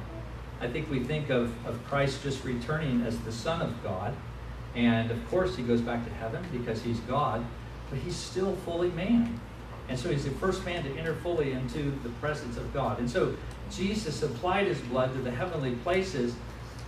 I 0.62 0.68
think 0.68 0.90
we 0.90 1.04
think 1.04 1.30
of, 1.30 1.54
of 1.66 1.84
Christ 1.88 2.24
just 2.24 2.44
returning 2.46 3.02
as 3.02 3.18
the 3.20 3.32
Son 3.32 3.62
of 3.62 3.84
God. 3.84 4.16
And 4.76 5.12
of 5.12 5.30
course, 5.30 5.58
he 5.58 5.64
goes 5.64 5.82
back 5.82 6.06
to 6.06 6.14
heaven 6.14 6.46
because 6.52 6.82
he's 6.82 7.00
God, 7.02 7.44
but 7.90 8.00
he's 8.00 8.16
still 8.16 8.56
fully 8.58 8.92
man. 8.92 9.40
And 9.90 10.00
so 10.00 10.10
he's 10.10 10.24
the 10.24 10.32
first 10.32 10.64
man 10.64 10.84
to 10.84 10.98
enter 10.98 11.16
fully 11.16 11.52
into 11.52 11.92
the 12.04 12.10
presence 12.22 12.56
of 12.56 12.72
God. 12.74 13.00
And 13.00 13.10
so 13.10 13.36
Jesus 13.72 14.24
applied 14.24 14.68
his 14.68 14.80
blood 14.80 15.14
to 15.16 15.22
the 15.22 15.32
heavenly 15.32 15.76
places 15.78 16.34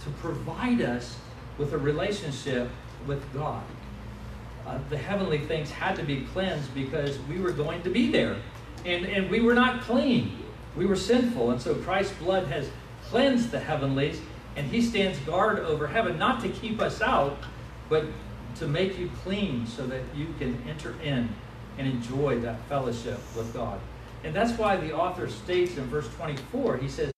to 0.04 0.10
provide 0.22 0.82
us 0.82 1.18
with 1.58 1.74
a 1.74 1.78
relationship 1.78 2.70
with 3.06 3.22
God. 3.34 3.64
Uh, 4.66 4.80
the 4.90 4.98
heavenly 4.98 5.40
things 5.40 5.70
had 5.70 5.96
to 5.96 6.04
be 6.04 6.22
cleansed 6.34 6.74
because 6.74 7.20
we 7.30 7.40
were 7.40 7.52
going 7.52 7.82
to 7.84 7.90
be 7.90 8.12
there. 8.12 8.38
And, 8.86 9.06
and 9.06 9.30
we 9.30 9.42
were 9.42 9.54
not 9.54 9.82
clean. 9.82 10.38
We 10.76 10.86
were 10.86 10.96
sinful. 10.96 11.52
And 11.52 11.62
so 11.62 11.76
Christ's 11.76 12.16
blood 12.18 12.48
has 12.48 12.70
cleansed 13.04 13.52
the 13.52 13.60
heavenlies, 13.60 14.20
and 14.56 14.66
he 14.68 14.82
stands 14.82 15.20
guard 15.20 15.60
over 15.60 15.88
heaven, 15.88 16.18
not 16.18 16.42
to 16.42 16.50
keep 16.50 16.82
us 16.82 17.02
out, 17.02 17.38
but 17.90 18.06
to 18.56 18.68
make 18.68 18.98
you 18.98 19.10
clean 19.24 19.68
so 19.68 19.86
that 19.88 20.02
you 20.16 20.28
can 20.40 20.62
enter 20.68 20.96
in 21.02 21.30
and 21.78 21.88
enjoy 21.88 22.40
that 22.40 22.60
fellowship 22.70 23.20
with 23.36 23.54
God. 23.54 23.80
And 24.24 24.34
that's 24.34 24.58
why 24.58 24.78
the 24.78 24.94
author 24.94 25.28
states 25.28 25.78
in 25.78 25.86
verse 25.86 26.08
24, 26.16 26.78
he 26.78 26.88
says, 26.88 27.12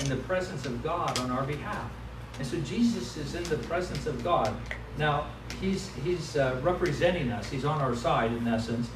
in 0.00 0.08
the 0.08 0.16
presence 0.16 0.66
of 0.66 0.82
God 0.82 1.18
on 1.18 1.30
our 1.30 1.44
behalf. 1.44 1.90
And 2.38 2.46
so 2.46 2.58
Jesus 2.60 3.16
is 3.16 3.34
in 3.34 3.44
the 3.44 3.58
presence 3.66 4.06
of 4.06 4.22
God. 4.22 4.54
Now, 4.98 5.26
he's, 5.60 5.90
he's 6.04 6.36
uh, 6.36 6.58
representing 6.62 7.30
us, 7.30 7.50
he's 7.50 7.64
on 7.64 7.80
our 7.80 7.94
side 7.94 8.32
in 8.32 8.46
essence. 8.46 8.88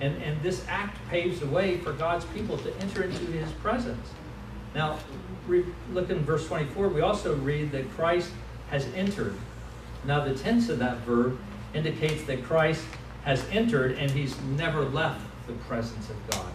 And, 0.00 0.20
and 0.22 0.40
this 0.42 0.64
act 0.68 0.96
paves 1.08 1.40
the 1.40 1.46
way 1.46 1.78
for 1.78 1.92
God's 1.92 2.24
people 2.26 2.56
to 2.58 2.76
enter 2.78 3.02
into 3.02 3.18
his 3.32 3.50
presence. 3.52 4.08
Now, 4.74 4.98
re- 5.46 5.64
look 5.92 6.10
in 6.10 6.20
verse 6.20 6.46
24, 6.46 6.88
we 6.88 7.00
also 7.00 7.34
read 7.36 7.72
that 7.72 7.90
Christ 7.92 8.30
has 8.70 8.86
entered. 8.94 9.34
Now, 10.04 10.24
the 10.24 10.34
tense 10.34 10.68
of 10.68 10.78
that 10.78 10.98
verb 10.98 11.38
indicates 11.74 12.24
that 12.24 12.44
Christ 12.44 12.84
has 13.24 13.44
entered 13.50 13.98
and 13.98 14.10
he's 14.10 14.38
never 14.56 14.84
left 14.84 15.20
the 15.46 15.52
presence 15.54 16.08
of 16.10 16.30
God. 16.30 16.52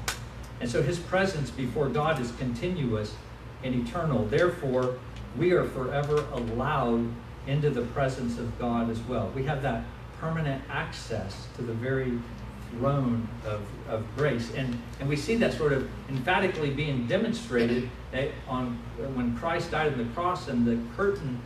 And 0.61 0.69
so 0.69 0.81
his 0.81 0.99
presence 0.99 1.51
before 1.51 1.89
God 1.89 2.21
is 2.21 2.31
continuous 2.33 3.13
and 3.63 3.75
eternal. 3.75 4.25
Therefore, 4.25 4.97
we 5.37 5.51
are 5.51 5.65
forever 5.65 6.25
allowed 6.33 7.07
into 7.47 7.69
the 7.69 7.81
presence 7.87 8.37
of 8.37 8.57
God 8.59 8.89
as 8.89 8.99
well. 9.01 9.31
We 9.35 9.43
have 9.43 9.61
that 9.63 9.83
permanent 10.19 10.63
access 10.69 11.47
to 11.57 11.61
the 11.61 11.73
very 11.73 12.17
throne 12.71 13.27
of, 13.45 13.61
of 13.89 14.05
grace. 14.15 14.51
And, 14.55 14.81
and 14.99 15.09
we 15.09 15.15
see 15.15 15.35
that 15.35 15.53
sort 15.53 15.73
of 15.73 15.87
emphatically 16.09 16.71
being 16.71 17.07
demonstrated 17.07 17.89
eh, 18.13 18.29
on 18.47 18.77
when 19.15 19.37
Christ 19.37 19.71
died 19.71 19.91
on 19.91 19.97
the 19.97 20.13
cross 20.13 20.47
and 20.47 20.65
the 20.65 20.79
curtain 20.95 21.41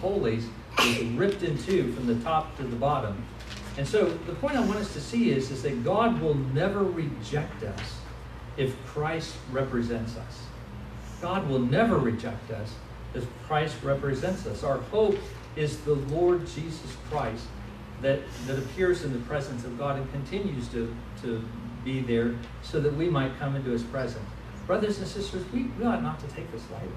holies 0.00 0.46
was 0.78 0.98
ripped 1.00 1.42
in 1.42 1.58
two 1.58 1.92
from 1.92 2.06
the 2.06 2.16
top 2.16 2.56
to 2.56 2.62
the 2.62 2.76
bottom. 2.76 3.24
And 3.76 3.86
so 3.86 4.06
the 4.26 4.34
point 4.34 4.56
I 4.56 4.60
want 4.60 4.78
us 4.78 4.92
to 4.94 5.00
see 5.00 5.30
is, 5.30 5.50
is 5.50 5.62
that 5.62 5.84
God 5.84 6.20
will 6.20 6.34
never 6.34 6.82
reject 6.82 7.62
us 7.62 8.00
if 8.56 8.76
Christ 8.86 9.36
represents 9.52 10.16
us. 10.16 10.40
God 11.20 11.48
will 11.48 11.58
never 11.58 11.98
reject 11.98 12.50
us 12.50 12.74
if 13.14 13.26
Christ 13.46 13.76
represents 13.82 14.46
us. 14.46 14.62
Our 14.62 14.78
hope 14.78 15.18
is 15.56 15.80
the 15.80 15.94
Lord 15.94 16.46
Jesus 16.46 16.96
Christ 17.10 17.44
that, 18.02 18.20
that 18.46 18.58
appears 18.58 19.04
in 19.04 19.12
the 19.12 19.18
presence 19.20 19.64
of 19.64 19.76
God 19.78 19.98
and 19.98 20.10
continues 20.12 20.68
to, 20.68 20.94
to 21.22 21.42
be 21.84 22.00
there 22.00 22.34
so 22.62 22.80
that 22.80 22.94
we 22.94 23.08
might 23.08 23.36
come 23.38 23.56
into 23.56 23.70
his 23.70 23.82
presence. 23.82 24.24
Brothers 24.66 24.98
and 24.98 25.08
sisters, 25.08 25.44
we, 25.52 25.64
we 25.78 25.84
ought 25.84 26.02
not 26.02 26.20
to 26.20 26.26
take 26.28 26.50
this 26.52 26.62
lightly. 26.70 26.88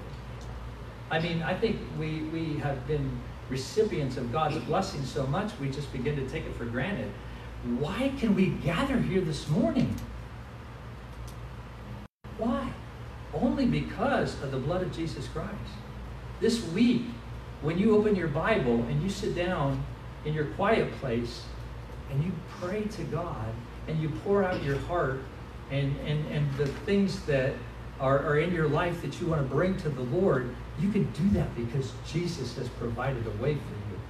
I 1.10 1.18
mean, 1.18 1.42
I 1.42 1.54
think 1.54 1.78
we, 1.98 2.20
we 2.24 2.58
have 2.58 2.86
been 2.86 3.10
recipients 3.48 4.16
of 4.16 4.32
God's 4.32 4.58
blessing 4.64 5.04
so 5.04 5.26
much, 5.26 5.50
we 5.60 5.68
just 5.68 5.92
begin 5.92 6.16
to 6.16 6.28
take 6.28 6.44
it 6.44 6.54
for 6.54 6.64
granted. 6.64 7.10
Why 7.78 8.12
can 8.18 8.34
we 8.34 8.46
gather 8.46 8.98
here 8.98 9.20
this 9.20 9.48
morning? 9.48 9.94
Why? 12.38 12.72
Only 13.34 13.66
because 13.66 14.40
of 14.42 14.50
the 14.50 14.58
blood 14.58 14.82
of 14.82 14.94
Jesus 14.94 15.26
Christ. 15.28 15.52
This 16.40 16.62
week, 16.68 17.02
when 17.62 17.78
you 17.78 17.96
open 17.96 18.16
your 18.16 18.28
Bible 18.28 18.74
and 18.74 19.02
you 19.02 19.08
sit 19.08 19.34
down 19.34 19.84
in 20.24 20.34
your 20.34 20.46
quiet 20.46 20.92
place 21.00 21.44
and 22.10 22.22
you 22.22 22.32
pray 22.60 22.82
to 22.82 23.04
God 23.04 23.54
and 23.88 24.00
you 24.00 24.10
pour 24.24 24.44
out 24.44 24.62
your 24.62 24.78
heart 24.80 25.20
and, 25.70 25.96
and, 26.00 26.26
and 26.30 26.56
the 26.56 26.66
things 26.66 27.24
that 27.26 27.54
are, 28.00 28.18
are 28.18 28.38
in 28.38 28.52
your 28.52 28.68
life 28.68 29.00
that 29.02 29.20
you 29.20 29.28
want 29.28 29.40
to 29.42 29.54
bring 29.54 29.76
to 29.78 29.88
the 29.88 30.02
Lord, 30.02 30.54
you 30.78 30.90
can 30.90 31.10
do 31.12 31.28
that 31.30 31.54
because 31.54 31.92
Jesus 32.06 32.56
has 32.56 32.68
provided 32.68 33.26
a 33.26 33.42
way 33.42 33.54
for 33.54 33.74
you. 33.90 34.00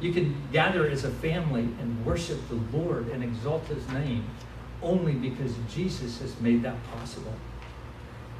You 0.00 0.12
can 0.12 0.36
gather 0.52 0.86
as 0.86 1.04
a 1.04 1.10
family 1.10 1.62
and 1.80 2.04
worship 2.04 2.38
the 2.48 2.76
Lord 2.76 3.08
and 3.08 3.22
exalt 3.22 3.66
his 3.66 3.86
name 3.88 4.24
only 4.82 5.12
because 5.12 5.52
Jesus 5.70 6.20
has 6.20 6.38
made 6.40 6.62
that 6.62 6.76
possible. 6.92 7.34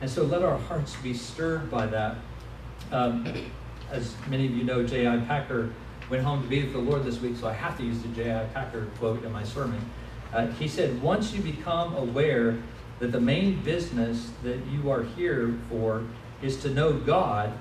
And 0.00 0.10
so 0.10 0.24
let 0.24 0.42
our 0.42 0.58
hearts 0.58 0.94
be 0.96 1.14
stirred 1.14 1.70
by 1.70 1.86
that. 1.86 2.16
Um, 2.92 3.26
as 3.90 4.14
many 4.28 4.46
of 4.46 4.52
you 4.52 4.64
know, 4.64 4.86
J.I. 4.86 5.18
Packer 5.18 5.72
went 6.10 6.22
home 6.22 6.42
to 6.42 6.48
be 6.48 6.62
with 6.62 6.72
the 6.72 6.78
Lord 6.78 7.04
this 7.04 7.20
week, 7.20 7.36
so 7.36 7.48
I 7.48 7.52
have 7.52 7.76
to 7.78 7.84
use 7.84 8.00
the 8.00 8.08
J.I. 8.08 8.44
Packer 8.46 8.86
quote 8.98 9.24
in 9.24 9.32
my 9.32 9.42
sermon. 9.42 9.80
Uh, 10.32 10.48
he 10.48 10.68
said, 10.68 11.00
Once 11.02 11.32
you 11.32 11.40
become 11.40 11.94
aware 11.96 12.58
that 12.98 13.12
the 13.12 13.20
main 13.20 13.62
business 13.62 14.30
that 14.42 14.58
you 14.66 14.90
are 14.90 15.02
here 15.02 15.54
for 15.68 16.04
is 16.42 16.58
to 16.62 16.70
know 16.70 16.92
God, 16.92 17.52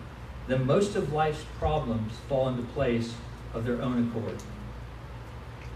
then 0.48 0.66
most 0.66 0.96
of 0.96 1.14
life's 1.14 1.44
problems 1.58 2.14
fall 2.28 2.50
into 2.50 2.64
place 2.74 3.14
of 3.54 3.66
their 3.66 3.82
own 3.82 4.10
accord. 4.10 4.36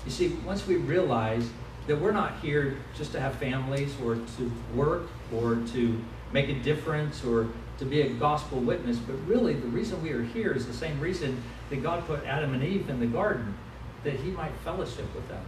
You 0.05 0.11
see, 0.11 0.29
once 0.45 0.67
we 0.67 0.75
realize 0.75 1.49
that 1.87 1.99
we're 1.99 2.11
not 2.11 2.39
here 2.39 2.77
just 2.95 3.11
to 3.13 3.19
have 3.19 3.35
families 3.35 3.93
or 4.03 4.15
to 4.15 4.51
work 4.75 5.07
or 5.33 5.55
to 5.73 5.99
make 6.31 6.49
a 6.49 6.53
difference 6.59 7.23
or 7.23 7.47
to 7.79 7.85
be 7.85 8.01
a 8.01 8.09
gospel 8.09 8.59
witness, 8.59 8.97
but 8.97 9.15
really 9.25 9.53
the 9.53 9.67
reason 9.67 10.01
we 10.03 10.11
are 10.11 10.21
here 10.21 10.51
is 10.51 10.67
the 10.67 10.73
same 10.73 10.99
reason 10.99 11.41
that 11.69 11.81
God 11.81 12.05
put 12.05 12.25
Adam 12.25 12.53
and 12.53 12.63
Eve 12.63 12.89
in 12.89 12.99
the 12.99 13.07
garden, 13.07 13.55
that 14.03 14.15
he 14.15 14.31
might 14.31 14.51
fellowship 14.63 15.13
with 15.15 15.27
them, 15.29 15.43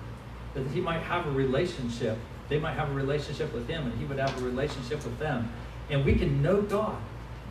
that 0.53 0.65
he 0.67 0.79
might 0.79 1.01
have 1.01 1.27
a 1.27 1.31
relationship. 1.31 2.17
They 2.49 2.59
might 2.59 2.73
have 2.73 2.89
a 2.89 2.93
relationship 2.93 3.53
with 3.53 3.67
him, 3.67 3.85
and 3.85 3.97
he 3.97 4.05
would 4.05 4.19
have 4.19 4.41
a 4.41 4.45
relationship 4.45 5.03
with 5.03 5.17
them. 5.19 5.51
And 5.89 6.05
we 6.05 6.15
can 6.15 6.41
know 6.41 6.61
God. 6.61 6.97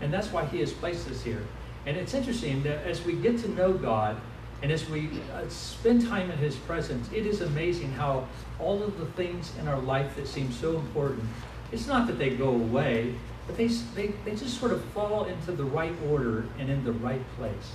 And 0.01 0.13
that's 0.13 0.29
why 0.33 0.45
he 0.47 0.61
has 0.61 0.73
placed 0.73 1.09
us 1.09 1.23
here. 1.23 1.43
And 1.87 1.97
it's 1.97 2.15
interesting 2.15 2.63
that 2.63 2.87
as 2.87 3.05
we 3.05 3.15
get 3.15 3.39
to 3.41 3.49
know 3.49 3.73
God, 3.73 4.21
and 4.63 4.71
as 4.71 4.89
we 4.91 5.09
uh, 5.35 5.49
spend 5.49 6.07
time 6.07 6.31
in 6.31 6.37
his 6.37 6.57
presence, 6.57 7.11
it 7.13 7.27
is 7.27 7.41
amazing 7.41 7.93
how 7.93 8.27
all 8.59 8.83
of 8.83 8.99
the 8.99 9.07
things 9.07 9.53
in 9.59 9.69
our 9.69 9.79
life 9.79 10.17
that 10.17 10.27
seem 10.27 10.53
so 10.53 10.77
important, 10.77 11.25
it's 11.73 11.87
not 11.87 12.07
that 12.07 12.19
they 12.19 12.31
go 12.31 12.49
away, 12.49 13.15
but 13.47 13.57
they, 13.57 13.67
they, 13.67 14.09
they 14.25 14.35
just 14.35 14.59
sort 14.59 14.73
of 14.73 14.85
fall 14.87 15.25
into 15.25 15.53
the 15.53 15.65
right 15.65 15.95
order 16.09 16.47
and 16.59 16.71
in 16.71 16.85
the 16.85 16.93
right 16.93 17.23
place 17.37 17.75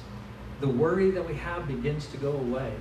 the 0.61 0.67
worry 0.67 1.11
that 1.11 1.27
we 1.27 1.35
have 1.35 1.67
begins 1.67 2.07
to 2.07 2.17
go 2.17 2.31
away. 2.31 2.73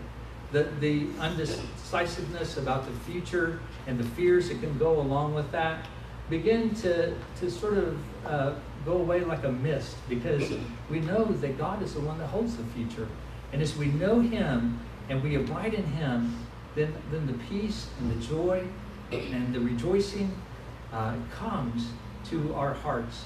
The, 0.53 0.65
the 0.81 1.07
undecisiveness 1.19 2.57
about 2.57 2.87
the 2.87 2.93
future 3.01 3.61
and 3.87 3.99
the 3.99 4.05
fears 4.05 4.49
that 4.49 4.61
can 4.61 4.79
go 4.79 5.01
along 5.01 5.35
with 5.35 5.51
that 5.53 5.87
begin 6.31 6.75
to, 6.77 7.15
to 7.41 7.51
sort 7.51 7.77
of 7.77 7.99
uh, 8.25 8.55
go 8.85 8.93
away 8.93 9.21
like 9.25 9.45
a 9.45 9.51
mist 9.51 9.97
because 10.09 10.53
we 10.89 11.01
know 11.01 11.25
that 11.25 11.59
God 11.59 11.83
is 11.83 11.95
the 11.95 12.01
one 12.01 12.19
that 12.19 12.29
holds 12.29 12.57
the 12.57 12.65
future. 12.65 13.09
And 13.53 13.61
as 13.61 13.77
we 13.77 13.87
know 13.87 14.21
Him 14.21 14.81
and 15.09 15.23
we 15.23 15.35
abide 15.35 15.75
in 15.75 15.85
Him, 15.85 16.37
then, 16.77 16.95
then 17.11 17.27
the 17.27 17.35
peace 17.51 17.89
and 17.99 18.11
the 18.11 18.27
joy 18.27 18.67
and 19.11 19.53
the 19.55 19.61
rejoicing 19.61 20.31
uh, 20.95 21.15
comes 21.37 21.89
to 22.31 22.55
our 22.55 22.73
hearts. 22.73 23.25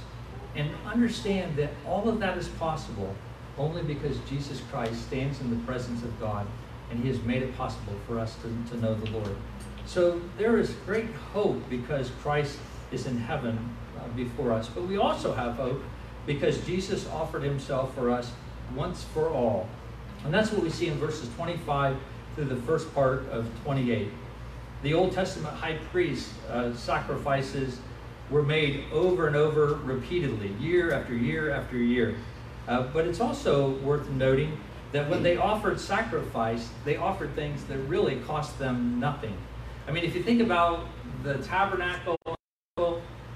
And 0.56 0.70
understand 0.87 1.56
that 1.56 1.70
all 1.87 2.08
of 2.08 2.18
that 2.20 2.37
is 2.37 2.48
possible 2.48 3.14
only 3.58 3.82
because 3.82 4.16
Jesus 4.28 4.60
Christ 4.70 5.06
stands 5.06 5.40
in 5.40 5.50
the 5.50 5.64
presence 5.64 6.02
of 6.02 6.18
God 6.18 6.46
and 6.90 7.00
he 7.00 7.08
has 7.08 7.20
made 7.22 7.42
it 7.42 7.56
possible 7.56 7.92
for 8.06 8.18
us 8.18 8.37
to, 8.37 8.70
to 8.70 8.80
know 8.80 8.94
the 8.94 9.10
Lord. 9.10 9.37
So 9.84 10.20
there 10.37 10.58
is 10.58 10.70
great 10.87 11.10
hope 11.32 11.62
because 11.68 12.10
Christ 12.22 12.58
is 12.90 13.06
in 13.06 13.18
heaven 13.18 13.58
uh, 13.98 14.08
before 14.16 14.52
us. 14.52 14.68
But 14.68 14.87
we 14.87 14.96
also 14.96 15.34
have 15.34 15.54
hope 15.54 15.82
because 16.26 16.64
Jesus 16.64 17.06
offered 17.08 17.42
himself 17.42 17.94
for 17.94 18.10
us 18.10 18.32
once 18.75 19.04
for 19.04 19.28
all. 19.28 19.68
And 20.25 20.32
that's 20.32 20.50
what 20.50 20.62
we 20.62 20.70
see 20.70 20.88
in 20.88 20.94
verses 20.98 21.28
25 21.37 21.96
through 22.34 22.46
the 22.46 22.56
first 22.56 22.92
part 22.94 23.28
of 23.30 23.46
28. 23.64 24.08
The 24.82 24.94
Old 24.94 25.12
Testament 25.12 25.54
high 25.56 25.78
priest 25.90 26.30
uh, 26.49 26.73
sacrifices 26.73 27.80
were 28.30 28.42
made 28.42 28.85
over 28.92 29.26
and 29.26 29.35
over 29.35 29.75
repeatedly, 29.85 30.49
year 30.61 30.92
after 30.92 31.14
year 31.14 31.50
after 31.50 31.76
year. 31.76 32.14
Uh, 32.68 32.82
but 32.92 33.06
it's 33.06 33.20
also 33.20 33.70
worth 33.78 34.08
noting 34.11 34.61
that 34.92 35.08
when 35.11 35.23
they 35.23 35.37
offered 35.37 35.80
sacrifice, 35.80 36.68
they 36.85 36.97
offered 36.97 37.35
things 37.35 37.64
that 37.64 37.78
really 37.80 38.16
cost 38.20 38.58
them 38.58 39.00
nothing. 39.00 39.37
I 39.87 39.90
mean, 39.90 40.04
if 40.04 40.14
you 40.14 40.23
think 40.23 40.40
about 40.40 40.87
the 41.25 41.38
tabernacle 41.38 42.16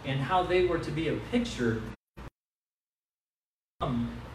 and 0.04 0.20
how 0.20 0.42
they 0.42 0.66
were 0.66 0.78
to 0.78 0.90
be 0.90 1.08
a 1.08 1.16
picture 1.32 1.82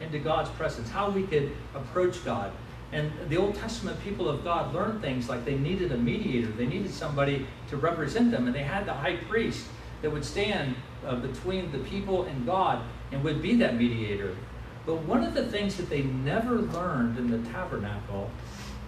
into 0.02 0.20
God's 0.20 0.50
presence, 0.52 0.90
how 0.90 1.10
we 1.10 1.24
could 1.24 1.52
approach 1.74 2.24
God. 2.26 2.52
And 2.92 3.12
the 3.28 3.38
Old 3.38 3.56
Testament 3.56 4.02
people 4.02 4.30
of 4.30 4.44
God 4.44 4.74
learned 4.74 5.02
things 5.02 5.28
like 5.28 5.44
they 5.44 5.58
needed 5.58 5.92
a 5.92 5.98
mediator, 5.98 6.48
they 6.48 6.68
needed 6.68 6.94
somebody 6.94 7.46
to 7.70 7.78
represent 7.78 8.32
them, 8.32 8.48
and 8.48 8.56
they 8.56 8.64
had 8.64 8.86
the 8.86 8.94
high 8.94 9.18
priest 9.18 9.66
that 10.02 10.12
would 10.12 10.24
stand 10.24 10.76
uh, 11.06 11.16
between 11.16 11.72
the 11.72 11.80
people 11.80 12.24
and 12.24 12.46
God 12.46 12.84
and 13.12 13.24
would 13.24 13.42
be 13.42 13.56
that 13.56 13.76
mediator. 13.76 14.36
But 14.86 15.02
one 15.04 15.24
of 15.24 15.34
the 15.34 15.46
things 15.48 15.76
that 15.78 15.90
they 15.90 16.04
never 16.04 16.60
learned 16.60 17.18
in 17.18 17.30
the 17.30 17.50
tabernacle 17.50 18.30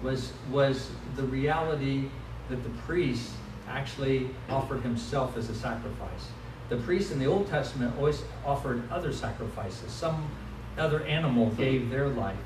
was, 0.02 0.32
was 0.50 0.90
the 1.18 1.24
reality 1.24 2.06
that 2.50 2.64
the 2.64 2.70
priest 2.82 3.32
actually 3.68 4.30
offered 4.50 4.82
himself 4.82 5.36
as 5.36 5.50
a 5.50 5.56
sacrifice. 5.56 6.30
The 6.70 6.78
priest 6.78 7.12
in 7.12 7.20
the 7.20 7.26
Old 7.26 7.50
Testament 7.50 7.96
always 7.98 8.22
offered 8.46 8.90
other 8.92 9.12
sacrifices. 9.12 9.92
Some 9.92 10.30
other 10.78 11.04
animal 11.04 11.50
gave 11.52 11.90
their 11.90 12.08
life. 12.08 12.38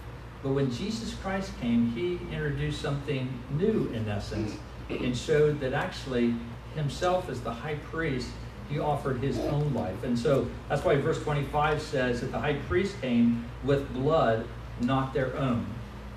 But 0.43 0.51
when 0.51 0.71
Jesus 0.71 1.13
Christ 1.15 1.51
came, 1.61 1.91
he 1.91 2.19
introduced 2.31 2.81
something 2.81 3.29
new 3.51 3.89
in 3.93 4.07
essence 4.09 4.57
and 4.89 5.17
showed 5.17 5.61
that 5.61 5.73
actually 5.73 6.35
himself 6.75 7.29
as 7.29 7.41
the 7.41 7.53
high 7.53 7.75
priest 7.75 8.29
he 8.69 8.79
offered 8.79 9.21
his 9.21 9.39
own 9.39 9.73
life. 9.73 10.03
And 10.03 10.19
so 10.19 10.47
that's 10.67 10.83
why 10.83 10.97
verse 10.97 11.21
25 11.23 11.81
says 11.81 12.21
that 12.21 12.31
the 12.31 12.39
high 12.39 12.55
priest 12.67 12.99
came 13.01 13.45
with 13.63 13.91
blood, 13.93 14.45
not 14.81 15.13
their 15.13 15.35
own. 15.37 15.65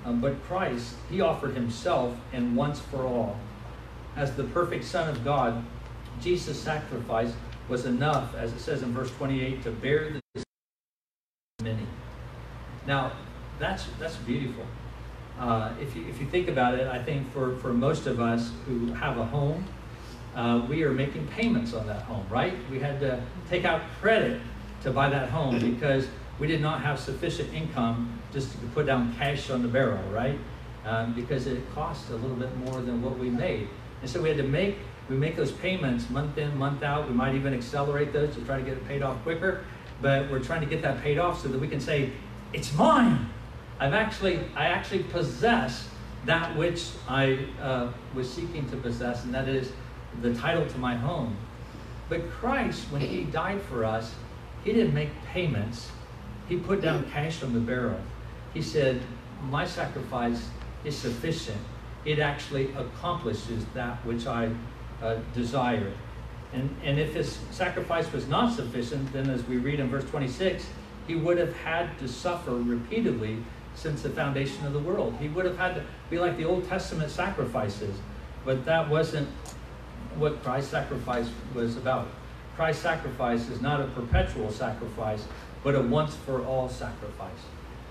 Um, 0.05 0.21
but 0.21 0.41
Christ, 0.43 0.95
he 1.09 1.21
offered 1.21 1.53
himself 1.53 2.15
and 2.33 2.55
once 2.55 2.79
for 2.79 3.03
all. 3.03 3.37
As 4.15 4.35
the 4.35 4.45
perfect 4.45 4.85
Son 4.85 5.09
of 5.09 5.23
God, 5.23 5.63
Jesus' 6.21 6.59
sacrifice 6.59 7.33
was 7.69 7.85
enough, 7.85 8.33
as 8.35 8.53
it 8.53 8.59
says 8.59 8.81
in 8.81 8.93
verse 8.93 9.11
28, 9.11 9.63
to 9.63 9.71
bear 9.71 10.19
the 10.35 10.43
many. 11.61 11.85
Now, 12.85 13.11
that's, 13.59 13.85
that's 13.99 14.15
beautiful. 14.17 14.65
Uh, 15.39 15.71
if, 15.79 15.95
you, 15.95 16.05
if 16.07 16.19
you 16.19 16.25
think 16.27 16.47
about 16.47 16.75
it, 16.75 16.87
I 16.87 17.01
think 17.01 17.31
for, 17.31 17.57
for 17.57 17.73
most 17.73 18.07
of 18.07 18.19
us 18.19 18.51
who 18.65 18.93
have 18.93 19.17
a 19.17 19.25
home, 19.25 19.63
uh, 20.35 20.65
we 20.69 20.83
are 20.83 20.91
making 20.91 21.27
payments 21.27 21.73
on 21.73 21.87
that 21.87 22.03
home, 22.03 22.25
right? 22.29 22.53
We 22.69 22.79
had 22.79 22.99
to 22.99 23.21
take 23.49 23.65
out 23.65 23.81
credit 23.99 24.41
to 24.83 24.91
buy 24.91 25.09
that 25.09 25.29
home 25.29 25.59
because 25.73 26.07
we 26.39 26.47
did 26.47 26.61
not 26.61 26.81
have 26.81 26.99
sufficient 26.99 27.53
income 27.53 28.19
just 28.31 28.51
to 28.51 28.57
put 28.67 28.85
down 28.85 29.13
cash 29.15 29.49
on 29.49 29.61
the 29.61 29.67
barrel, 29.67 30.01
right? 30.11 30.37
Um, 30.85 31.13
because 31.13 31.47
it 31.47 31.61
cost 31.73 32.09
a 32.09 32.15
little 32.15 32.35
bit 32.35 32.55
more 32.57 32.81
than 32.81 33.01
what 33.01 33.17
we 33.17 33.29
made. 33.29 33.67
And 34.01 34.09
so 34.09 34.21
we 34.21 34.29
had 34.29 34.37
to 34.37 34.43
make, 34.43 34.77
we 35.09 35.15
make 35.17 35.35
those 35.35 35.51
payments 35.51 36.09
month 36.09 36.37
in, 36.37 36.55
month 36.57 36.83
out. 36.83 37.07
We 37.07 37.15
might 37.15 37.35
even 37.35 37.53
accelerate 37.53 38.13
those 38.13 38.33
to 38.35 38.41
try 38.41 38.57
to 38.57 38.63
get 38.63 38.73
it 38.73 38.87
paid 38.87 39.01
off 39.01 39.21
quicker. 39.23 39.65
But 40.01 40.29
we're 40.29 40.39
trying 40.39 40.61
to 40.61 40.67
get 40.67 40.81
that 40.83 41.01
paid 41.01 41.17
off 41.17 41.41
so 41.41 41.47
that 41.47 41.59
we 41.59 41.67
can 41.67 41.79
say, 41.79 42.11
it's 42.53 42.73
mine. 42.75 43.27
I've 43.79 43.93
actually, 43.93 44.39
I 44.55 44.65
actually 44.65 45.03
possess 45.03 45.87
that 46.25 46.55
which 46.57 46.89
I 47.07 47.47
uh, 47.61 47.91
was 48.13 48.31
seeking 48.31 48.69
to 48.69 48.77
possess, 48.77 49.23
and 49.23 49.33
that 49.33 49.47
is 49.47 49.71
the 50.21 50.33
title 50.33 50.65
to 50.65 50.77
my 50.77 50.95
home. 50.95 51.37
But 52.09 52.29
Christ, 52.31 52.91
when 52.91 53.01
He 53.01 53.23
died 53.23 53.61
for 53.61 53.85
us, 53.85 54.15
He 54.63 54.73
didn't 54.73 54.93
make 54.93 55.09
payments. 55.25 55.91
He 56.49 56.57
put 56.57 56.81
down 56.81 57.09
cash 57.11 57.43
on 57.43 57.53
the 57.53 57.59
barrel. 57.59 57.99
He 58.53 58.61
said, 58.61 59.01
My 59.49 59.65
sacrifice 59.65 60.49
is 60.83 60.97
sufficient. 60.97 61.61
It 62.05 62.19
actually 62.19 62.73
accomplishes 62.73 63.65
that 63.73 64.03
which 64.05 64.25
I 64.25 64.49
uh, 65.01 65.17
desire. 65.35 65.91
And, 66.53 66.75
and 66.83 66.97
if 66.97 67.13
his 67.13 67.39
sacrifice 67.51 68.11
was 68.13 68.27
not 68.27 68.53
sufficient, 68.53 69.11
then 69.11 69.29
as 69.29 69.43
we 69.45 69.57
read 69.57 69.79
in 69.79 69.89
verse 69.89 70.05
26, 70.05 70.65
he 71.05 71.15
would 71.15 71.37
have 71.37 71.55
had 71.57 71.97
to 71.99 72.07
suffer 72.07 72.55
repeatedly 72.55 73.43
since 73.77 74.01
the 74.01 74.09
foundation 74.09 74.65
of 74.65 74.73
the 74.73 74.79
world. 74.79 75.15
He 75.19 75.29
would 75.29 75.45
have 75.45 75.57
had 75.57 75.75
to 75.75 75.83
be 76.09 76.19
like 76.19 76.35
the 76.35 76.45
Old 76.45 76.67
Testament 76.67 77.11
sacrifices. 77.11 77.95
But 78.43 78.65
that 78.65 78.89
wasn't 78.89 79.29
what 80.17 80.43
Christ's 80.43 80.71
sacrifice 80.71 81.29
was 81.53 81.77
about. 81.77 82.07
Christ's 82.55 82.81
sacrifice 82.81 83.49
is 83.49 83.61
not 83.61 83.79
a 83.79 83.85
perpetual 83.87 84.51
sacrifice, 84.51 85.25
but 85.63 85.75
a 85.75 85.81
once 85.81 86.15
for 86.15 86.43
all 86.43 86.67
sacrifice. 86.67 87.39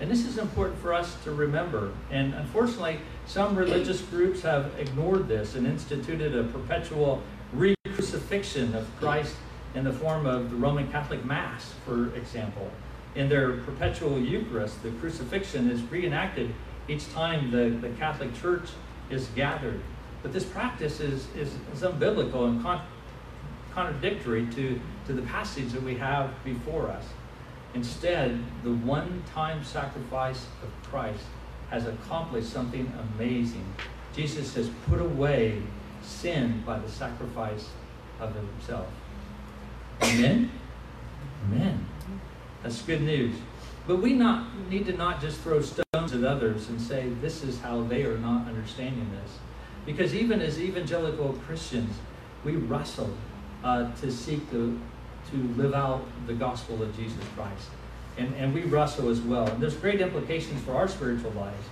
And 0.01 0.11
this 0.11 0.25
is 0.25 0.37
important 0.37 0.79
for 0.79 0.93
us 0.93 1.15
to 1.23 1.31
remember. 1.31 1.93
And 2.11 2.33
unfortunately, 2.33 2.99
some 3.25 3.55
religious 3.55 4.01
groups 4.01 4.41
have 4.41 4.71
ignored 4.77 5.27
this 5.27 5.55
and 5.55 5.65
instituted 5.65 6.35
a 6.35 6.43
perpetual 6.43 7.23
re 7.53 7.75
crucifixion 7.85 8.75
of 8.75 8.87
Christ 8.99 9.35
in 9.73 9.85
the 9.85 9.93
form 9.93 10.25
of 10.25 10.51
the 10.51 10.55
Roman 10.57 10.91
Catholic 10.91 11.23
Mass, 11.25 11.73
for 11.85 12.13
example. 12.15 12.69
In 13.17 13.29
their 13.29 13.57
perpetual 13.57 14.19
Eucharist, 14.19 14.83
the 14.83 14.91
crucifixion 14.91 15.71
is 15.71 15.81
reenacted 15.81 16.53
each 16.87 17.11
time 17.13 17.49
the, 17.49 17.69
the 17.69 17.89
Catholic 17.95 18.31
Church 18.39 18.69
is 19.09 19.25
gathered. 19.35 19.81
But 20.21 20.33
this 20.33 20.45
practice 20.45 20.99
is, 20.99 21.25
is, 21.35 21.51
is 21.73 21.81
unbiblical 21.81 22.47
and 22.47 22.61
con 22.61 22.81
contradictory 23.73 24.45
to, 24.53 24.79
to 25.07 25.13
the 25.13 25.21
passage 25.23 25.71
that 25.71 25.81
we 25.81 25.95
have 25.95 26.31
before 26.43 26.89
us. 26.89 27.05
Instead, 27.73 28.39
the 28.63 28.71
one 28.71 29.23
time 29.33 29.63
sacrifice 29.63 30.45
of 30.61 30.89
Christ 30.89 31.23
has 31.71 31.87
accomplished 31.87 32.51
something 32.51 32.91
amazing. 33.15 33.65
Jesus 34.15 34.53
has 34.53 34.69
put 34.87 35.01
away 35.01 35.61
sin 36.03 36.61
by 36.65 36.77
the 36.77 36.89
sacrifice 36.89 37.69
of 38.19 38.35
himself. 38.35 38.87
Amen? 40.03 40.51
Amen. 41.45 41.86
That's 42.63 42.81
good 42.81 43.01
news. 43.01 43.35
But 43.87 43.97
we 43.97 44.13
not 44.13 44.47
need 44.69 44.85
to 44.87 44.93
not 44.93 45.21
just 45.21 45.39
throw 45.39 45.61
stones 45.61 46.13
at 46.13 46.23
others 46.23 46.67
and 46.67 46.79
say, 46.81 47.09
this 47.21 47.43
is 47.43 47.59
how 47.61 47.83
they 47.83 48.03
are 48.03 48.17
not 48.17 48.47
understanding 48.47 49.09
this. 49.21 49.37
Because 49.85 50.13
even 50.13 50.41
as 50.41 50.59
evangelical 50.59 51.33
Christians, 51.45 51.95
we 52.43 52.57
wrestle 52.57 53.13
uh, 53.63 53.89
to 53.95 54.11
seek 54.11 54.49
to, 54.51 54.79
to 55.31 55.37
live 55.55 55.73
out 55.73 56.03
the 56.27 56.33
gospel 56.33 56.83
of 56.83 56.95
Jesus 56.97 57.23
Christ. 57.35 57.69
And, 58.17 58.35
and 58.35 58.53
we 58.53 58.63
wrestle 58.63 59.09
as 59.09 59.21
well. 59.21 59.47
And 59.47 59.61
there's 59.61 59.75
great 59.75 60.01
implications 60.01 60.61
for 60.63 60.75
our 60.75 60.87
spiritual 60.87 61.31
lives. 61.31 61.65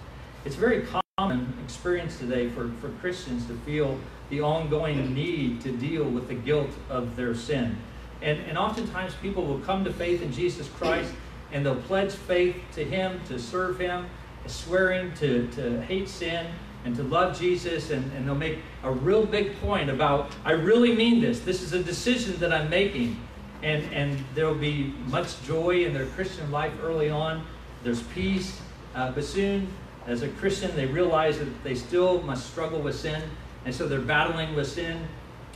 It's 0.45 0.55
very 0.55 0.85
common 1.17 1.53
experience 1.63 2.17
today 2.17 2.49
for, 2.49 2.69
for 2.79 2.89
Christians 3.01 3.45
to 3.47 3.53
feel 3.65 3.99
the 4.29 4.41
ongoing 4.41 5.13
need 5.13 5.61
to 5.61 5.71
deal 5.71 6.05
with 6.05 6.27
the 6.27 6.35
guilt 6.35 6.69
of 6.89 7.15
their 7.15 7.35
sin. 7.35 7.77
And, 8.21 8.39
and 8.41 8.57
oftentimes 8.57 9.13
people 9.21 9.45
will 9.45 9.59
come 9.59 9.83
to 9.85 9.93
faith 9.93 10.21
in 10.21 10.31
Jesus 10.31 10.69
Christ 10.69 11.13
and 11.51 11.65
they'll 11.65 11.75
pledge 11.75 12.11
faith 12.11 12.55
to 12.73 12.83
Him, 12.83 13.21
to 13.27 13.39
serve 13.39 13.79
Him, 13.79 14.07
swearing 14.47 15.13
to, 15.15 15.47
to 15.49 15.81
hate 15.83 16.09
sin 16.09 16.47
and 16.85 16.95
to 16.95 17.03
love 17.03 17.37
Jesus, 17.37 17.89
and, 17.89 18.11
and 18.13 18.27
they'll 18.27 18.35
make 18.35 18.59
a 18.83 18.91
real 18.91 19.25
big 19.25 19.59
point 19.59 19.89
about, 19.89 20.31
I 20.45 20.51
really 20.51 20.95
mean 20.95 21.19
this. 21.19 21.39
This 21.39 21.63
is 21.63 21.73
a 21.73 21.83
decision 21.83 22.37
that 22.39 22.53
I'm 22.53 22.69
making. 22.69 23.19
And, 23.63 23.83
and 23.91 24.23
there'll 24.35 24.53
be 24.53 24.93
much 25.07 25.41
joy 25.43 25.85
in 25.85 25.93
their 25.93 26.05
Christian 26.07 26.51
life 26.51 26.73
early 26.83 27.09
on. 27.09 27.43
There's 27.83 28.03
peace. 28.03 28.61
Uh, 28.93 29.11
but 29.11 29.23
soon, 29.23 29.67
as 30.05 30.21
a 30.21 30.29
Christian, 30.29 30.75
they 30.75 30.85
realize 30.85 31.39
that 31.39 31.63
they 31.63 31.73
still 31.73 32.21
must 32.21 32.51
struggle 32.51 32.79
with 32.79 32.95
sin. 32.95 33.23
And 33.65 33.73
so 33.73 33.87
they're 33.87 33.99
battling 33.99 34.55
with 34.55 34.67
sin. 34.67 35.07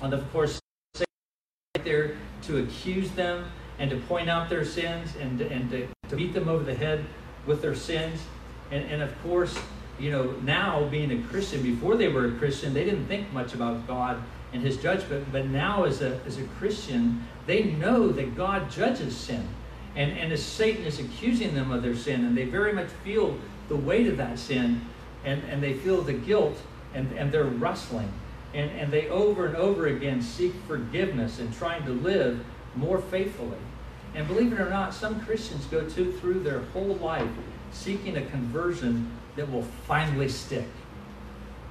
And 0.01 0.13
of 0.15 0.31
course, 0.31 0.59
there 1.83 2.17
to 2.49 2.57
accuse 2.57 3.11
them 3.11 3.45
and 3.77 3.89
to 3.91 3.97
point 3.97 4.27
out 4.27 4.49
their 4.49 4.65
sins 4.65 5.15
and, 5.21 5.39
and 5.39 5.69
to, 5.69 5.87
to 6.09 6.15
beat 6.15 6.33
them 6.33 6.49
over 6.49 6.63
the 6.63 6.73
head 6.73 7.05
with 7.45 7.61
their 7.61 7.75
sins. 7.75 8.19
And, 8.71 8.83
and 8.85 9.01
of 9.01 9.23
course, 9.23 9.57
you 9.99 10.11
know, 10.11 10.31
now 10.43 10.85
being 10.85 11.11
a 11.11 11.21
Christian, 11.27 11.61
before 11.61 11.95
they 11.95 12.07
were 12.07 12.25
a 12.25 12.31
Christian, 12.33 12.73
they 12.73 12.83
didn't 12.83 13.05
think 13.05 13.31
much 13.31 13.53
about 13.53 13.85
God 13.85 14.21
and 14.51 14.63
his 14.63 14.77
judgment. 14.77 15.27
But 15.31 15.45
now, 15.45 15.83
as 15.83 16.01
a, 16.01 16.19
as 16.25 16.39
a 16.39 16.43
Christian, 16.59 17.23
they 17.45 17.63
know 17.63 18.09
that 18.09 18.35
God 18.35 18.71
judges 18.71 19.15
sin. 19.15 19.47
And, 19.95 20.11
and 20.17 20.33
as 20.33 20.43
Satan 20.43 20.85
is 20.85 20.99
accusing 20.99 21.53
them 21.53 21.71
of 21.71 21.83
their 21.83 21.95
sin, 21.95 22.25
and 22.25 22.35
they 22.35 22.45
very 22.45 22.73
much 22.73 22.89
feel 23.03 23.37
the 23.67 23.75
weight 23.75 24.07
of 24.07 24.17
that 24.17 24.39
sin, 24.39 24.81
and, 25.23 25.43
and 25.43 25.61
they 25.61 25.73
feel 25.73 26.01
the 26.01 26.13
guilt, 26.13 26.57
and, 26.93 27.11
and 27.13 27.31
they're 27.31 27.43
wrestling. 27.43 28.11
And, 28.53 28.71
and 28.71 28.91
they 28.91 29.09
over 29.09 29.45
and 29.45 29.55
over 29.55 29.87
again 29.87 30.21
seek 30.21 30.53
forgiveness 30.67 31.39
and 31.39 31.53
trying 31.53 31.85
to 31.85 31.91
live 31.91 32.43
more 32.75 32.99
faithfully. 32.99 33.57
And 34.15 34.27
believe 34.27 34.53
it 34.53 34.59
or 34.59 34.69
not, 34.69 34.93
some 34.93 35.19
Christians 35.21 35.65
go 35.65 35.87
to, 35.87 36.11
through 36.13 36.39
their 36.41 36.61
whole 36.73 36.95
life 36.95 37.29
seeking 37.71 38.17
a 38.17 38.25
conversion 38.25 39.11
that 39.35 39.51
will 39.51 39.63
finally 39.87 40.29
stick, 40.29 40.67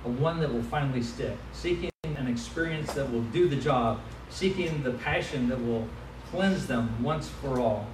a 0.04 0.08
one 0.08 0.38
that 0.40 0.52
will 0.52 0.62
finally 0.62 1.02
stick, 1.02 1.36
seeking 1.52 1.90
an 2.04 2.28
experience 2.28 2.92
that 2.94 3.10
will 3.10 3.22
do 3.24 3.48
the 3.48 3.56
job, 3.56 4.00
seeking 4.30 4.82
the 4.82 4.92
passion 4.92 5.48
that 5.48 5.60
will 5.60 5.88
cleanse 6.30 6.66
them 6.66 7.02
once 7.02 7.28
for 7.28 7.58
all. 7.58 7.86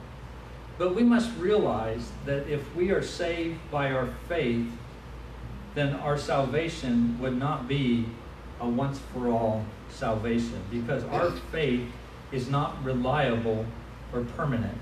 But 0.77 0.95
we 0.95 1.03
must 1.05 1.31
realize 1.39 2.11
that 2.27 2.49
if 2.49 2.75
we 2.75 2.91
are 2.91 3.03
saved 3.03 3.59
by 3.71 3.93
our 3.93 4.09
faith, 4.29 4.67
then 5.75 5.95
our 5.95 6.19
salvation 6.19 7.19
would 7.21 7.37
not 7.37 7.69
be 7.69 8.07
a 8.61 8.69
once 8.69 9.01
for 9.13 9.29
all 9.29 9.65
salvation 9.89 10.61
because 10.71 11.05
our 11.05 11.31
faith 11.53 11.89
is 12.33 12.49
not 12.49 12.83
reliable 12.85 13.65
or 14.13 14.23
permanent. 14.37 14.77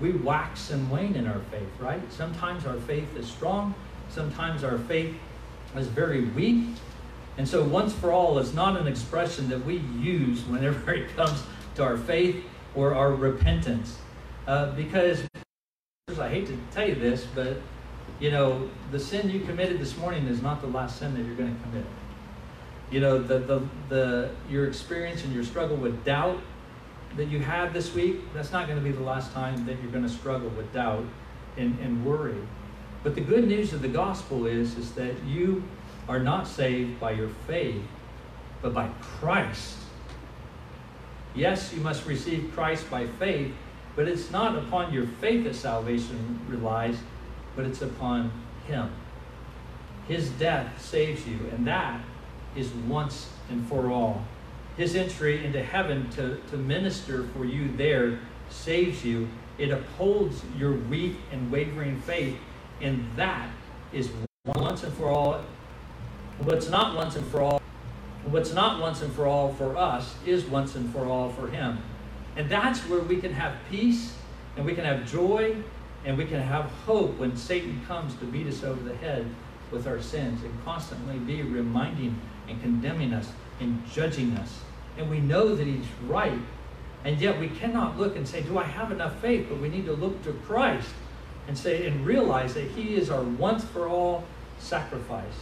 We 0.00 0.12
wax 0.12 0.70
and 0.70 0.90
wane 0.90 1.14
in 1.14 1.26
our 1.26 1.40
faith, 1.50 1.68
right? 1.80 2.00
Sometimes 2.12 2.66
our 2.66 2.78
faith 2.80 3.16
is 3.16 3.26
strong, 3.26 3.74
sometimes 4.08 4.62
our 4.62 4.78
faith 4.78 5.14
is 5.74 5.86
very 5.88 6.24
weak. 6.24 6.66
And 7.38 7.46
so, 7.46 7.62
once 7.62 7.92
for 7.92 8.12
all 8.12 8.38
is 8.38 8.54
not 8.54 8.80
an 8.80 8.86
expression 8.86 9.48
that 9.50 9.64
we 9.64 9.76
use 10.00 10.42
whenever 10.44 10.92
it 10.94 11.14
comes 11.16 11.42
to 11.76 11.82
our 11.82 11.96
faith 11.96 12.44
or 12.74 12.94
our 12.94 13.12
repentance. 13.12 13.98
Uh, 14.46 14.72
because 14.72 15.26
I 16.18 16.28
hate 16.28 16.46
to 16.46 16.58
tell 16.72 16.88
you 16.88 16.94
this, 16.94 17.26
but 17.34 17.58
you 18.20 18.30
know, 18.30 18.70
the 18.90 18.98
sin 18.98 19.28
you 19.28 19.40
committed 19.40 19.78
this 19.78 19.96
morning 19.98 20.26
is 20.26 20.40
not 20.40 20.60
the 20.60 20.68
last 20.68 20.98
sin 20.98 21.14
that 21.14 21.24
you're 21.24 21.34
going 21.34 21.54
to 21.54 21.62
commit. 21.62 21.84
You 22.90 23.00
know, 23.00 23.18
the, 23.18 23.38
the, 23.38 23.62
the, 23.88 24.30
your 24.48 24.66
experience 24.68 25.24
and 25.24 25.34
your 25.34 25.44
struggle 25.44 25.76
with 25.76 26.04
doubt 26.04 26.40
that 27.16 27.26
you 27.26 27.40
had 27.40 27.72
this 27.72 27.94
week, 27.94 28.20
that's 28.34 28.52
not 28.52 28.66
going 28.66 28.78
to 28.78 28.84
be 28.84 28.92
the 28.92 29.02
last 29.02 29.32
time 29.32 29.66
that 29.66 29.76
you're 29.82 29.90
going 29.90 30.04
to 30.04 30.10
struggle 30.10 30.50
with 30.50 30.72
doubt 30.72 31.04
and, 31.56 31.78
and 31.80 32.04
worry. 32.04 32.36
But 33.02 33.14
the 33.14 33.20
good 33.20 33.48
news 33.48 33.72
of 33.72 33.82
the 33.82 33.88
gospel 33.88 34.46
is, 34.46 34.76
is 34.76 34.92
that 34.92 35.22
you 35.24 35.64
are 36.08 36.18
not 36.18 36.46
saved 36.46 37.00
by 37.00 37.12
your 37.12 37.28
faith, 37.46 37.82
but 38.62 38.74
by 38.74 38.88
Christ. 39.00 39.78
Yes, 41.34 41.72
you 41.74 41.80
must 41.80 42.06
receive 42.06 42.52
Christ 42.54 42.88
by 42.90 43.06
faith, 43.06 43.52
but 43.94 44.06
it's 44.06 44.30
not 44.30 44.56
upon 44.56 44.92
your 44.92 45.06
faith 45.06 45.44
that 45.44 45.54
salvation 45.54 46.40
relies, 46.48 46.98
but 47.54 47.64
it's 47.64 47.82
upon 47.82 48.30
Him. 48.66 48.90
His 50.06 50.30
death 50.30 50.80
saves 50.80 51.26
you, 51.26 51.38
and 51.52 51.66
that 51.66 52.00
is 52.56 52.70
once 52.88 53.30
and 53.50 53.66
for 53.68 53.90
all. 53.90 54.24
His 54.76 54.94
entry 54.94 55.44
into 55.44 55.62
heaven 55.62 56.10
to, 56.10 56.36
to 56.50 56.56
minister 56.56 57.24
for 57.34 57.44
you 57.44 57.74
there 57.76 58.18
saves 58.50 59.04
you. 59.04 59.28
It 59.58 59.70
upholds 59.70 60.42
your 60.58 60.72
weak 60.72 61.16
and 61.32 61.50
wavering 61.50 62.00
faith, 62.02 62.36
and 62.80 63.08
that 63.16 63.48
is 63.92 64.10
once 64.44 64.82
and 64.82 64.92
for 64.94 65.08
all. 65.08 65.40
What's 66.40 66.68
not 66.68 66.94
once 66.94 67.16
and 67.16 67.26
for 67.28 67.40
all, 67.40 67.62
what's 68.24 68.52
not 68.52 68.80
once 68.80 69.00
and 69.00 69.12
for 69.14 69.26
all 69.26 69.54
for 69.54 69.76
us 69.76 70.14
is 70.26 70.44
once 70.44 70.74
and 70.74 70.92
for 70.92 71.06
all 71.06 71.30
for 71.30 71.48
Him. 71.48 71.78
And 72.36 72.50
that's 72.50 72.80
where 72.80 73.00
we 73.00 73.16
can 73.16 73.32
have 73.32 73.54
peace 73.70 74.14
and 74.56 74.66
we 74.66 74.74
can 74.74 74.84
have 74.84 75.10
joy 75.10 75.56
and 76.04 76.18
we 76.18 76.26
can 76.26 76.40
have 76.40 76.66
hope 76.84 77.18
when 77.18 77.36
Satan 77.36 77.80
comes 77.86 78.14
to 78.16 78.26
beat 78.26 78.46
us 78.46 78.62
over 78.62 78.82
the 78.82 78.94
head 78.96 79.26
with 79.70 79.86
our 79.86 80.00
sins 80.00 80.42
and 80.42 80.64
constantly 80.64 81.18
be 81.18 81.42
reminding 81.42 82.20
and 82.48 82.60
condemning 82.62 83.12
us 83.12 83.30
and 83.60 83.84
judging 83.90 84.36
us. 84.36 84.60
And 84.98 85.10
we 85.10 85.20
know 85.20 85.54
that 85.54 85.66
He's 85.66 85.86
right. 86.06 86.38
And 87.04 87.20
yet 87.20 87.38
we 87.38 87.48
cannot 87.48 87.98
look 87.98 88.16
and 88.16 88.26
say, 88.26 88.42
Do 88.42 88.58
I 88.58 88.64
have 88.64 88.90
enough 88.90 89.20
faith? 89.20 89.46
But 89.48 89.60
we 89.60 89.68
need 89.68 89.86
to 89.86 89.92
look 89.92 90.22
to 90.24 90.32
Christ 90.32 90.88
and 91.48 91.56
say 91.56 91.86
and 91.86 92.04
realize 92.04 92.54
that 92.54 92.70
He 92.70 92.96
is 92.96 93.10
our 93.10 93.22
once 93.22 93.64
for 93.64 93.88
all 93.88 94.24
sacrifice. 94.58 95.34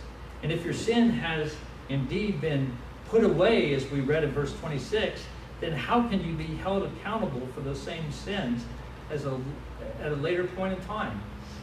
And 0.43 0.53
if 0.53 0.65
your 0.65 0.75
sin 0.75 1.11
has 1.11 1.55
indeed 1.89 2.41
been 2.41 2.77
put 3.09 3.25
away, 3.25 3.75
as 3.75 3.89
we 3.91 4.01
read 4.01 4.25
in 4.25 4.33
verse 4.33 4.53
26, 4.61 5.23
then 5.61 5.73
how 5.73 6.07
can 6.09 6.25
you 6.25 6.35
be 6.35 6.57
held 6.57 6.83
accountable 6.83 7.47
for 7.55 7.61
those 7.61 7.81
same 7.81 8.11
sins 8.11 8.65
as 9.11 9.25
a, 9.25 9.39
at 10.01 10.13
a 10.13 10.17
later 10.17 10.45
point 10.45 10.75
in 10.75 10.85
time? 10.85 11.23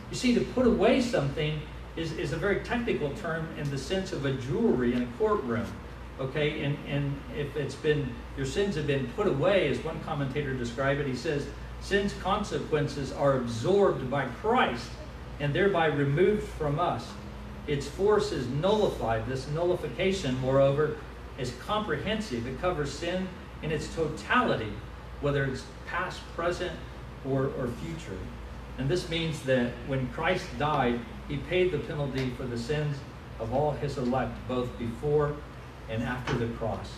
You 0.09 0.17
see, 0.17 0.33
to 0.33 0.41
put 0.41 0.65
away 0.65 1.01
something 1.01 1.61
is, 1.95 2.13
is 2.13 2.33
a 2.33 2.37
very 2.37 2.61
technical 2.61 3.11
term 3.15 3.47
in 3.57 3.69
the 3.69 3.77
sense 3.77 4.13
of 4.13 4.25
a 4.25 4.33
jewelry 4.33 4.93
in 4.93 5.03
a 5.03 5.07
courtroom. 5.17 5.65
Okay, 6.19 6.63
and, 6.63 6.77
and 6.87 7.19
if 7.35 7.55
it's 7.55 7.75
been, 7.75 8.13
your 8.37 8.45
sins 8.45 8.75
have 8.75 8.85
been 8.85 9.07
put 9.15 9.27
away, 9.27 9.69
as 9.69 9.79
one 9.79 9.99
commentator 10.01 10.53
described 10.53 10.99
it, 10.99 11.07
he 11.07 11.15
says, 11.15 11.47
sin's 11.81 12.13
consequences 12.21 13.11
are 13.11 13.37
absorbed 13.37 14.09
by 14.09 14.25
Christ 14.25 14.87
and 15.39 15.53
thereby 15.53 15.87
removed 15.87 16.43
from 16.43 16.79
us. 16.79 17.07
Its 17.65 17.87
force 17.87 18.31
is 18.31 18.47
nullified. 18.47 19.25
This 19.27 19.47
nullification, 19.49 20.39
moreover, 20.41 20.97
is 21.39 21.53
comprehensive. 21.65 22.45
It 22.45 22.61
covers 22.61 22.91
sin 22.91 23.27
in 23.63 23.71
its 23.71 23.93
totality, 23.95 24.71
whether 25.21 25.45
it's 25.45 25.63
past, 25.87 26.19
present, 26.35 26.71
or, 27.27 27.45
or 27.57 27.67
future. 27.83 28.17
And 28.77 28.89
this 28.89 29.09
means 29.09 29.41
that 29.43 29.71
when 29.87 30.07
Christ 30.09 30.45
died, 30.57 30.99
he 31.27 31.37
paid 31.37 31.71
the 31.71 31.79
penalty 31.79 32.29
for 32.31 32.43
the 32.43 32.57
sins 32.57 32.97
of 33.39 33.53
all 33.53 33.71
his 33.71 33.97
elect, 33.97 34.37
both 34.47 34.77
before 34.77 35.35
and 35.89 36.03
after 36.03 36.33
the 36.37 36.47
cross. 36.55 36.89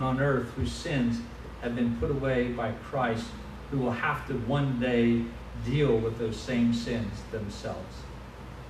On 0.00 0.20
earth, 0.20 0.50
whose 0.54 0.72
sins 0.72 1.20
have 1.62 1.74
been 1.74 1.96
put 1.96 2.10
away 2.10 2.48
by 2.48 2.72
Christ, 2.84 3.26
who 3.70 3.78
will 3.78 3.92
have 3.92 4.26
to 4.28 4.34
one 4.34 4.80
day 4.80 5.24
deal 5.64 5.96
with 5.98 6.18
those 6.18 6.36
same 6.36 6.72
sins 6.72 7.12
themselves. 7.30 7.96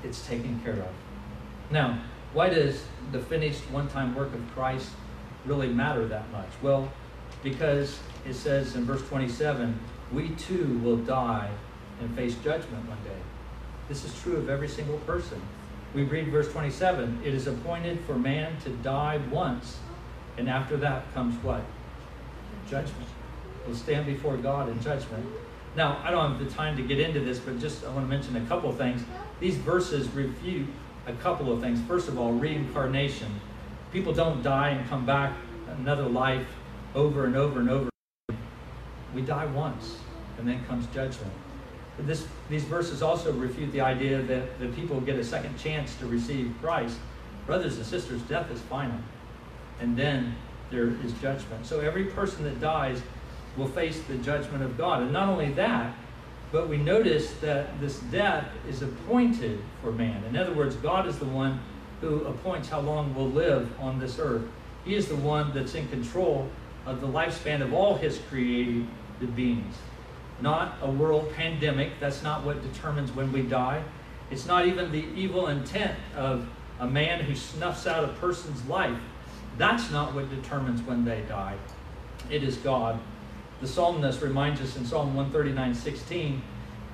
It's 0.02 0.26
taken 0.26 0.60
care 0.60 0.74
of. 0.74 0.92
Now, 1.70 2.00
why 2.32 2.48
does 2.50 2.84
the 3.12 3.20
finished 3.20 3.62
one 3.70 3.88
time 3.88 4.14
work 4.14 4.32
of 4.34 4.54
Christ 4.54 4.90
really 5.44 5.68
matter 5.68 6.06
that 6.06 6.30
much? 6.30 6.48
Well, 6.62 6.92
because 7.42 7.98
it 8.26 8.34
says 8.34 8.76
in 8.76 8.84
verse 8.84 9.06
27 9.08 9.78
we 10.12 10.30
too 10.30 10.80
will 10.82 10.96
die 10.96 11.50
and 12.00 12.14
face 12.16 12.34
judgment 12.36 12.88
one 12.88 12.98
day. 13.04 13.20
This 13.90 14.04
is 14.04 14.22
true 14.22 14.36
of 14.36 14.48
every 14.48 14.68
single 14.68 14.98
person. 14.98 15.42
We 15.94 16.04
read 16.04 16.28
verse 16.28 16.48
27 16.52 17.22
It 17.24 17.34
is 17.34 17.48
appointed 17.48 17.98
for 18.04 18.14
man 18.14 18.56
to 18.60 18.68
die 18.68 19.20
once, 19.32 19.78
and 20.38 20.48
after 20.48 20.76
that 20.76 21.12
comes 21.12 21.34
what? 21.42 21.62
Judgment. 22.68 23.08
We'll 23.66 23.74
stand 23.74 24.06
before 24.06 24.36
God 24.36 24.68
in 24.68 24.80
judgment. 24.80 25.26
Now, 25.74 26.00
I 26.04 26.12
don't 26.12 26.36
have 26.36 26.38
the 26.38 26.54
time 26.54 26.76
to 26.76 26.84
get 26.84 27.00
into 27.00 27.18
this, 27.18 27.40
but 27.40 27.58
just 27.58 27.84
I 27.84 27.88
want 27.88 28.04
to 28.04 28.08
mention 28.08 28.36
a 28.36 28.46
couple 28.46 28.70
of 28.70 28.76
things. 28.76 29.02
These 29.40 29.56
verses 29.56 30.08
refute 30.10 30.68
a 31.08 31.12
couple 31.14 31.52
of 31.52 31.60
things. 31.60 31.80
First 31.88 32.06
of 32.06 32.16
all, 32.16 32.32
reincarnation. 32.32 33.40
People 33.90 34.12
don't 34.12 34.40
die 34.40 34.68
and 34.68 34.88
come 34.88 35.04
back 35.04 35.32
another 35.66 36.08
life 36.08 36.46
over 36.94 37.24
and 37.24 37.34
over 37.34 37.58
and 37.58 37.68
over. 37.68 37.90
We 39.16 39.22
die 39.22 39.46
once, 39.46 39.98
and 40.38 40.46
then 40.46 40.64
comes 40.66 40.86
judgment. 40.94 41.32
This, 42.06 42.26
these 42.48 42.64
verses 42.64 43.02
also 43.02 43.32
refute 43.32 43.72
the 43.72 43.80
idea 43.80 44.22
that, 44.22 44.58
the 44.58 44.68
people 44.68 45.00
get 45.00 45.16
a 45.16 45.24
second 45.24 45.58
chance 45.58 45.94
to 45.96 46.06
receive 46.06 46.54
Christ. 46.60 46.98
Brothers 47.46 47.76
and 47.76 47.86
sisters, 47.86 48.20
death 48.22 48.50
is 48.50 48.60
final. 48.62 48.98
And 49.80 49.96
then 49.96 50.34
there 50.70 50.88
is 51.04 51.12
judgment. 51.14 51.66
So 51.66 51.80
every 51.80 52.04
person 52.04 52.44
that 52.44 52.60
dies 52.60 53.02
will 53.56 53.68
face 53.68 54.00
the 54.02 54.16
judgment 54.18 54.62
of 54.62 54.76
God. 54.76 55.02
And 55.02 55.12
not 55.12 55.28
only 55.28 55.52
that, 55.52 55.94
but 56.52 56.68
we 56.68 56.76
notice 56.76 57.32
that 57.40 57.80
this 57.80 57.98
death 58.00 58.48
is 58.68 58.82
appointed 58.82 59.60
for 59.82 59.92
man. 59.92 60.24
In 60.24 60.36
other 60.36 60.52
words, 60.52 60.76
God 60.76 61.06
is 61.06 61.18
the 61.18 61.26
one 61.26 61.60
who 62.00 62.24
appoints 62.24 62.68
how 62.68 62.80
long 62.80 63.14
we'll 63.14 63.30
live 63.30 63.70
on 63.80 63.98
this 63.98 64.18
earth. 64.18 64.42
He 64.84 64.94
is 64.94 65.06
the 65.06 65.16
one 65.16 65.52
that's 65.54 65.74
in 65.74 65.88
control 65.88 66.48
of 66.86 67.00
the 67.00 67.06
lifespan 67.06 67.60
of 67.60 67.72
all 67.72 67.96
his 67.96 68.18
created 68.28 68.86
beings 69.36 69.76
not 70.42 70.76
a 70.82 70.90
world 70.90 71.32
pandemic. 71.34 71.92
That's 72.00 72.22
not 72.22 72.44
what 72.44 72.62
determines 72.62 73.12
when 73.12 73.32
we 73.32 73.42
die. 73.42 73.82
It's 74.30 74.46
not 74.46 74.66
even 74.66 74.92
the 74.92 75.04
evil 75.14 75.48
intent 75.48 75.96
of 76.16 76.48
a 76.78 76.86
man 76.86 77.24
who 77.24 77.34
snuffs 77.34 77.86
out 77.86 78.04
a 78.04 78.08
person's 78.08 78.64
life. 78.66 78.98
That's 79.58 79.90
not 79.90 80.14
what 80.14 80.30
determines 80.30 80.80
when 80.82 81.04
they 81.04 81.22
die. 81.22 81.56
It 82.30 82.42
is 82.42 82.56
God. 82.56 82.98
The 83.60 83.66
psalmist 83.66 84.22
reminds 84.22 84.60
us 84.60 84.76
in 84.76 84.86
Psalm 84.86 85.14
139 85.14 85.74
16, 85.74 86.42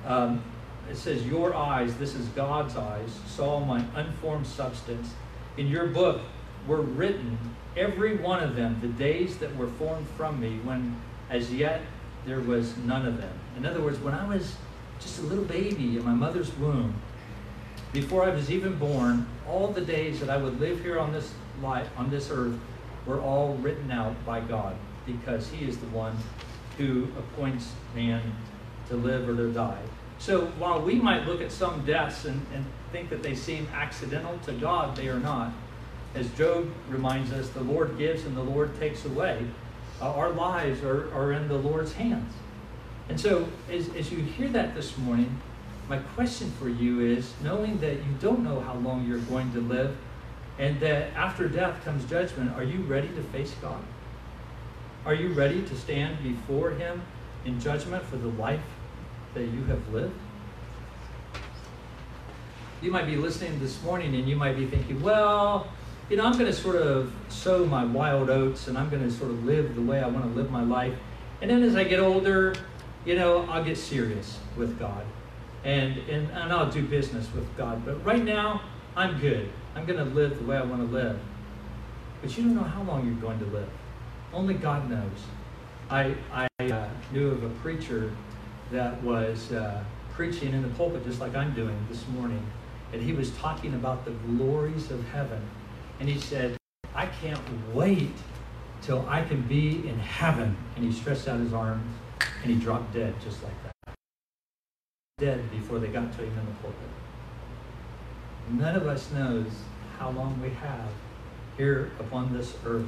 um, 0.05 0.43
it 0.89 0.97
says, 0.97 1.25
Your 1.25 1.55
eyes, 1.55 1.95
this 1.97 2.15
is 2.15 2.27
God's 2.29 2.75
eyes, 2.75 3.09
saw 3.27 3.59
my 3.63 3.83
unformed 3.95 4.47
substance. 4.47 5.13
In 5.57 5.67
your 5.67 5.87
book 5.87 6.21
were 6.67 6.81
written, 6.81 7.37
every 7.75 8.17
one 8.17 8.43
of 8.43 8.55
them, 8.55 8.77
the 8.81 8.87
days 8.87 9.37
that 9.37 9.55
were 9.55 9.67
formed 9.67 10.07
from 10.17 10.39
me, 10.39 10.59
when 10.63 10.99
as 11.29 11.53
yet 11.53 11.81
there 12.27 12.41
was 12.41 12.75
none 12.77 13.05
of 13.05 13.17
them. 13.17 13.33
In 13.55 13.65
other 13.65 13.81
words, 13.81 13.97
when 13.99 14.13
I 14.13 14.27
was 14.27 14.55
just 14.99 15.19
a 15.19 15.21
little 15.23 15.45
baby 15.45 15.97
in 15.97 16.03
my 16.03 16.13
mother's 16.13 16.55
womb, 16.57 16.93
before 17.93 18.25
I 18.25 18.29
was 18.29 18.51
even 18.51 18.77
born, 18.77 19.25
all 19.47 19.69
the 19.69 19.81
days 19.81 20.19
that 20.19 20.29
I 20.29 20.35
would 20.35 20.59
live 20.59 20.81
here 20.81 20.99
on 20.99 21.13
this 21.13 21.33
life, 21.61 21.87
on 21.97 22.09
this 22.09 22.29
earth, 22.29 22.59
were 23.05 23.21
all 23.21 23.53
written 23.55 23.89
out 23.91 24.13
by 24.25 24.41
God, 24.41 24.75
because 25.05 25.49
He 25.49 25.65
is 25.65 25.77
the 25.77 25.87
one 25.87 26.15
who 26.77 27.07
appoints 27.17 27.71
man 27.95 28.21
to 28.89 28.95
live 28.95 29.27
or 29.27 29.35
to 29.35 29.51
die. 29.51 29.81
So 30.19 30.47
while 30.59 30.81
we 30.81 30.95
might 30.95 31.25
look 31.25 31.41
at 31.41 31.51
some 31.51 31.85
deaths 31.85 32.25
and, 32.25 32.45
and 32.53 32.65
think 32.91 33.09
that 33.09 33.23
they 33.23 33.35
seem 33.35 33.67
accidental, 33.73 34.37
to 34.45 34.51
God 34.51 34.95
they 34.95 35.07
are 35.07 35.19
not. 35.19 35.53
As 36.13 36.29
Job 36.31 36.69
reminds 36.89 37.31
us, 37.31 37.49
the 37.49 37.61
Lord 37.61 37.97
gives 37.97 38.25
and 38.25 38.35
the 38.35 38.43
Lord 38.43 38.77
takes 38.79 39.05
away. 39.05 39.45
Uh, 40.01 40.11
our 40.13 40.29
lives 40.29 40.83
are, 40.83 41.11
are 41.13 41.33
in 41.33 41.47
the 41.47 41.57
Lord's 41.57 41.93
hands. 41.93 42.33
And 43.09 43.19
so 43.19 43.47
as, 43.71 43.89
as 43.95 44.11
you 44.11 44.19
hear 44.19 44.47
that 44.49 44.75
this 44.75 44.97
morning, 44.97 45.39
my 45.89 45.97
question 45.97 46.51
for 46.59 46.69
you 46.69 46.99
is 46.99 47.33
knowing 47.41 47.79
that 47.79 47.93
you 47.93 48.15
don't 48.19 48.43
know 48.43 48.59
how 48.59 48.75
long 48.75 49.07
you're 49.07 49.19
going 49.19 49.51
to 49.53 49.61
live 49.61 49.95
and 50.59 50.79
that 50.79 51.13
after 51.13 51.47
death 51.47 51.83
comes 51.85 52.03
judgment, 52.09 52.55
are 52.55 52.63
you 52.63 52.79
ready 52.81 53.07
to 53.09 53.21
face 53.23 53.53
God? 53.61 53.81
Are 55.05 55.13
you 55.13 55.29
ready 55.29 55.61
to 55.61 55.75
stand 55.75 56.21
before 56.21 56.71
Him 56.71 57.01
in 57.45 57.59
judgment 57.59 58.03
for 58.03 58.17
the 58.17 58.27
life 58.27 58.59
that 59.33 59.45
you 59.45 59.63
have 59.65 59.93
lived? 59.93 60.15
You 62.81 62.91
might 62.91 63.05
be 63.05 63.15
listening 63.15 63.59
this 63.59 63.81
morning 63.83 64.15
and 64.15 64.27
you 64.27 64.35
might 64.35 64.57
be 64.57 64.65
thinking, 64.65 65.01
well, 65.01 65.67
you 66.09 66.15
know, 66.17 66.25
I'm 66.25 66.33
going 66.33 66.45
to 66.45 66.53
sort 66.53 66.77
of 66.77 67.11
sow 67.27 67.65
my 67.65 67.83
wild 67.83 68.29
oats 68.29 68.67
and 68.67 68.77
I'm 68.77 68.89
going 68.89 69.03
to 69.03 69.11
sort 69.11 69.31
of 69.31 69.43
live 69.45 69.75
the 69.75 69.81
way 69.81 70.01
I 70.01 70.07
want 70.07 70.25
to 70.25 70.31
live 70.31 70.49
my 70.49 70.63
life. 70.63 70.93
And 71.41 71.49
then 71.51 71.63
as 71.63 71.75
I 71.75 71.83
get 71.83 71.99
older, 71.99 72.55
you 73.05 73.15
know, 73.15 73.45
I'll 73.49 73.63
get 73.63 73.77
serious 73.77 74.39
with 74.55 74.79
God 74.79 75.05
and, 75.63 75.97
and, 76.09 76.29
and 76.31 76.53
I'll 76.53 76.71
do 76.71 76.81
business 76.81 77.27
with 77.33 77.55
God. 77.57 77.85
But 77.85 78.03
right 78.05 78.23
now, 78.23 78.61
I'm 78.95 79.19
good. 79.19 79.49
I'm 79.75 79.85
going 79.85 79.99
to 79.99 80.05
live 80.15 80.39
the 80.39 80.45
way 80.45 80.57
I 80.57 80.63
want 80.63 80.81
to 80.81 80.93
live. 80.93 81.19
But 82.21 82.35
you 82.37 82.43
don't 82.43 82.55
know 82.55 82.63
how 82.63 82.83
long 82.83 83.05
you're 83.05 83.15
going 83.15 83.39
to 83.39 83.45
live. 83.45 83.69
Only 84.33 84.55
God 84.55 84.89
knows. 84.89 85.25
I, 85.89 86.15
I 86.31 86.47
uh, 86.65 86.87
knew 87.11 87.29
of 87.29 87.43
a 87.43 87.49
preacher 87.61 88.11
that 88.71 89.01
was 89.03 89.51
uh, 89.51 89.83
preaching 90.11 90.53
in 90.53 90.61
the 90.61 90.69
pulpit 90.69 91.05
just 91.05 91.19
like 91.19 91.35
I'm 91.35 91.53
doing 91.53 91.77
this 91.89 92.07
morning. 92.07 92.45
And 92.91 93.01
he 93.01 93.13
was 93.13 93.31
talking 93.31 93.73
about 93.73 94.05
the 94.05 94.11
glories 94.11 94.89
of 94.89 95.03
heaven. 95.09 95.41
And 95.99 96.07
he 96.07 96.19
said, 96.19 96.57
I 96.95 97.05
can't 97.05 97.39
wait 97.73 98.11
till 98.81 99.05
I 99.07 99.23
can 99.23 99.41
be 99.43 99.87
in 99.87 99.99
heaven. 99.99 100.55
And 100.75 100.85
he 100.85 100.91
stretched 100.91 101.27
out 101.27 101.39
his 101.39 101.53
arms 101.53 101.85
and 102.43 102.51
he 102.51 102.59
dropped 102.59 102.93
dead 102.93 103.13
just 103.23 103.43
like 103.43 103.53
that. 103.63 103.95
Dead 105.17 105.49
before 105.51 105.79
they 105.79 105.87
got 105.87 106.11
to 106.13 106.19
him 106.19 106.37
in 106.37 106.45
the 106.45 106.51
pulpit. 106.61 106.89
None 108.51 108.75
of 108.75 108.87
us 108.87 109.11
knows 109.11 109.47
how 109.97 110.11
long 110.11 110.39
we 110.41 110.49
have 110.49 110.89
here 111.57 111.91
upon 111.99 112.31
this 112.31 112.55
earth. 112.65 112.85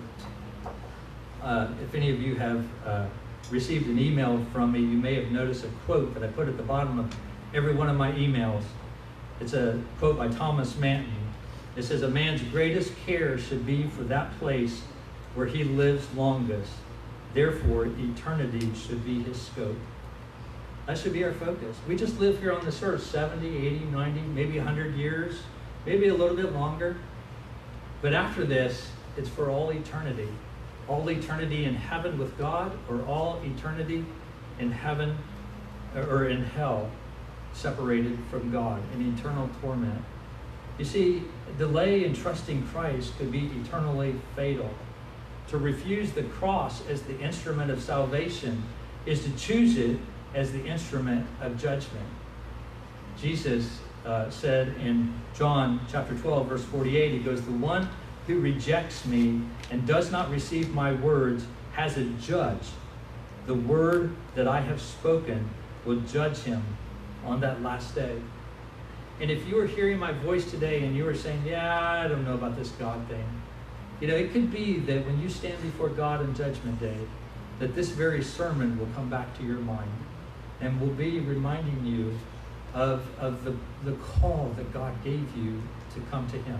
Uh, 1.41 1.67
if 1.81 1.95
any 1.95 2.11
of 2.11 2.21
you 2.21 2.35
have 2.35 2.65
uh, 2.85 3.05
received 3.49 3.87
an 3.87 3.97
email 3.97 4.45
from 4.53 4.71
me, 4.71 4.79
you 4.79 4.97
may 4.97 5.15
have 5.15 5.31
noticed 5.31 5.65
a 5.65 5.69
quote 5.85 6.13
that 6.13 6.23
I 6.23 6.27
put 6.27 6.47
at 6.47 6.57
the 6.57 6.63
bottom 6.63 6.99
of 6.99 7.15
every 7.53 7.73
one 7.73 7.89
of 7.89 7.97
my 7.97 8.11
emails. 8.11 8.63
It's 9.39 9.53
a 9.53 9.81
quote 9.97 10.17
by 10.17 10.27
Thomas 10.27 10.77
Manton. 10.77 11.13
It 11.79 11.85
says, 11.85 12.01
A 12.01 12.09
man's 12.09 12.41
greatest 12.41 12.91
care 13.05 13.37
should 13.37 13.65
be 13.65 13.87
for 13.87 14.03
that 14.03 14.37
place 14.37 14.81
where 15.33 15.47
he 15.47 15.63
lives 15.63 16.05
longest. 16.13 16.73
Therefore, 17.33 17.85
eternity 17.85 18.69
should 18.75 19.05
be 19.05 19.23
his 19.23 19.41
scope. 19.41 19.77
That 20.87 20.97
should 20.97 21.13
be 21.13 21.23
our 21.23 21.31
focus. 21.31 21.77
We 21.87 21.95
just 21.95 22.19
live 22.19 22.37
here 22.41 22.51
on 22.51 22.65
this 22.65 22.83
earth 22.83 23.01
70, 23.03 23.65
80, 23.65 23.85
90, 23.85 24.21
maybe 24.21 24.57
100 24.57 24.95
years, 24.95 25.39
maybe 25.85 26.09
a 26.09 26.13
little 26.13 26.35
bit 26.35 26.51
longer. 26.51 26.97
But 28.01 28.13
after 28.13 28.43
this, 28.43 28.89
it's 29.15 29.29
for 29.29 29.49
all 29.49 29.69
eternity. 29.69 30.27
All 30.89 31.09
eternity 31.09 31.63
in 31.63 31.75
heaven 31.75 32.19
with 32.19 32.37
God, 32.37 32.77
or 32.89 33.05
all 33.05 33.41
eternity 33.45 34.03
in 34.59 34.71
heaven 34.73 35.17
or 35.95 36.25
in 36.25 36.43
hell, 36.43 36.91
separated 37.53 38.19
from 38.29 38.51
God 38.51 38.81
in 38.93 39.13
eternal 39.17 39.49
torment. 39.61 40.03
You 40.79 40.85
see, 40.85 41.23
delay 41.57 42.05
in 42.05 42.13
trusting 42.13 42.65
Christ 42.67 43.17
could 43.17 43.31
be 43.31 43.51
eternally 43.63 44.15
fatal. 44.35 44.69
To 45.49 45.57
refuse 45.57 46.11
the 46.13 46.23
cross 46.23 46.87
as 46.87 47.01
the 47.01 47.19
instrument 47.19 47.69
of 47.69 47.83
salvation 47.83 48.63
is 49.05 49.23
to 49.25 49.31
choose 49.31 49.77
it 49.77 49.99
as 50.33 50.53
the 50.53 50.65
instrument 50.65 51.27
of 51.41 51.61
judgment. 51.61 52.05
Jesus 53.19 53.79
uh, 54.05 54.29
said 54.29 54.69
in 54.77 55.13
John 55.35 55.81
chapter 55.91 56.15
12, 56.15 56.47
verse 56.47 56.63
48, 56.63 57.11
he 57.11 57.19
goes, 57.19 57.41
The 57.41 57.51
one 57.51 57.89
who 58.25 58.39
rejects 58.39 59.05
me 59.05 59.41
and 59.71 59.85
does 59.85 60.11
not 60.11 60.29
receive 60.31 60.73
my 60.73 60.93
words 60.93 61.45
has 61.73 61.97
a 61.97 62.05
judge. 62.21 62.67
The 63.47 63.55
word 63.55 64.15
that 64.35 64.47
I 64.47 64.61
have 64.61 64.79
spoken 64.79 65.49
will 65.83 65.99
judge 66.01 66.37
him 66.39 66.63
on 67.25 67.41
that 67.41 67.61
last 67.61 67.95
day. 67.95 68.17
And 69.21 69.29
if 69.29 69.45
you 69.47 69.60
are 69.60 69.67
hearing 69.67 69.99
my 69.99 70.13
voice 70.13 70.49
today 70.49 70.84
and 70.84 70.95
you 70.95 71.08
are 71.08 71.15
saying, 71.15 71.43
Yeah, 71.45 72.03
I 72.03 72.08
don't 72.08 72.23
know 72.23 72.36
about 72.36 72.55
this 72.55 72.69
God 72.71 73.05
thing, 73.08 73.25
you 73.99 74.08
know, 74.08 74.15
it 74.15 74.32
could 74.32 74.51
be 74.51 74.79
that 74.79 75.05
when 75.05 75.21
you 75.21 75.29
stand 75.29 75.62
before 75.62 75.89
God 75.89 76.21
on 76.21 76.34
Judgment 76.34 76.79
Day, 76.79 76.97
that 77.60 77.75
this 77.75 77.89
very 77.89 78.23
sermon 78.23 78.79
will 78.79 78.88
come 78.95 79.10
back 79.10 79.38
to 79.38 79.43
your 79.43 79.58
mind 79.58 79.91
and 80.62 80.79
will 80.79 80.88
be 80.88 81.19
reminding 81.19 81.86
you 81.86 82.17
of, 82.73 83.03
of 83.19 83.43
the, 83.43 83.55
the 83.84 83.95
call 83.97 84.53
that 84.55 84.71
God 84.71 84.93
gave 85.03 85.36
you 85.36 85.62
to 85.93 85.99
come 86.10 86.29
to 86.29 86.38
Him. 86.38 86.60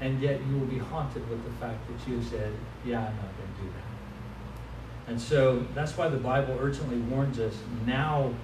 And 0.00 0.20
yet 0.20 0.40
you 0.46 0.58
will 0.58 0.66
be 0.66 0.78
haunted 0.78 1.28
with 1.30 1.42
the 1.44 1.50
fact 1.52 1.80
that 1.88 2.10
you 2.10 2.22
said, 2.22 2.52
Yeah, 2.84 2.98
I'm 2.98 3.16
not 3.16 3.36
going 3.38 3.54
to 3.56 3.62
do 3.62 3.68
that. 3.68 5.10
And 5.10 5.20
so 5.20 5.64
that's 5.74 5.96
why 5.96 6.08
the 6.08 6.18
Bible 6.18 6.58
urgently 6.60 6.98
warns 6.98 7.38
us 7.38 7.54
now 7.86 8.34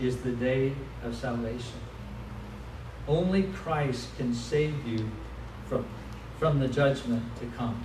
is 0.00 0.16
the 0.22 0.32
day 0.32 0.72
of 1.04 1.14
salvation. 1.14 1.80
Only 3.08 3.44
Christ 3.44 4.14
can 4.18 4.34
save 4.34 4.86
you 4.86 5.10
from, 5.66 5.86
from 6.38 6.60
the 6.60 6.68
judgment 6.68 7.24
to 7.40 7.46
come. 7.56 7.84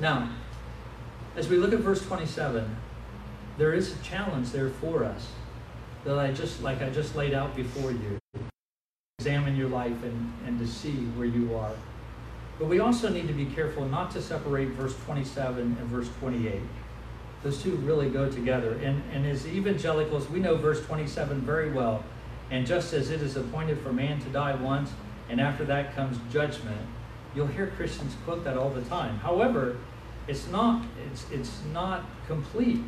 Now, 0.00 0.28
as 1.36 1.48
we 1.48 1.56
look 1.56 1.72
at 1.72 1.78
verse 1.78 2.04
27, 2.04 2.76
there 3.56 3.72
is 3.72 3.94
a 3.94 4.02
challenge 4.02 4.50
there 4.50 4.70
for 4.70 5.04
us 5.04 5.28
that 6.04 6.18
I 6.18 6.32
just, 6.32 6.62
like 6.62 6.82
I 6.82 6.90
just 6.90 7.14
laid 7.14 7.32
out 7.32 7.54
before 7.54 7.92
you. 7.92 8.18
Examine 9.20 9.56
your 9.56 9.68
life 9.68 10.02
and, 10.02 10.32
and 10.46 10.58
to 10.58 10.66
see 10.66 10.92
where 11.16 11.26
you 11.26 11.54
are. 11.54 11.72
But 12.58 12.68
we 12.68 12.80
also 12.80 13.08
need 13.08 13.26
to 13.28 13.32
be 13.32 13.46
careful 13.46 13.86
not 13.86 14.10
to 14.12 14.22
separate 14.22 14.68
verse 14.70 14.96
27 15.04 15.62
and 15.62 15.88
verse 15.88 16.08
28. 16.20 16.60
Those 17.42 17.62
two 17.62 17.76
really 17.76 18.10
go 18.10 18.30
together. 18.30 18.74
And, 18.82 19.02
and 19.12 19.26
as 19.26 19.46
evangelicals, 19.46 20.28
we 20.28 20.40
know 20.40 20.56
verse 20.56 20.84
27 20.86 21.40
very 21.42 21.70
well. 21.70 22.04
And 22.50 22.66
just 22.66 22.92
as 22.92 23.10
it 23.10 23.22
is 23.22 23.36
appointed 23.36 23.78
for 23.80 23.92
man 23.92 24.20
to 24.20 24.28
die 24.28 24.54
once, 24.54 24.90
and 25.28 25.40
after 25.40 25.64
that 25.64 25.94
comes 25.94 26.18
judgment, 26.32 26.80
you'll 27.34 27.46
hear 27.46 27.68
Christians 27.68 28.14
quote 28.24 28.44
that 28.44 28.56
all 28.56 28.70
the 28.70 28.82
time. 28.82 29.18
However, 29.18 29.76
it's 30.28 30.48
not, 30.48 30.84
it's, 31.10 31.26
it's 31.30 31.60
not 31.72 32.04
complete 32.26 32.80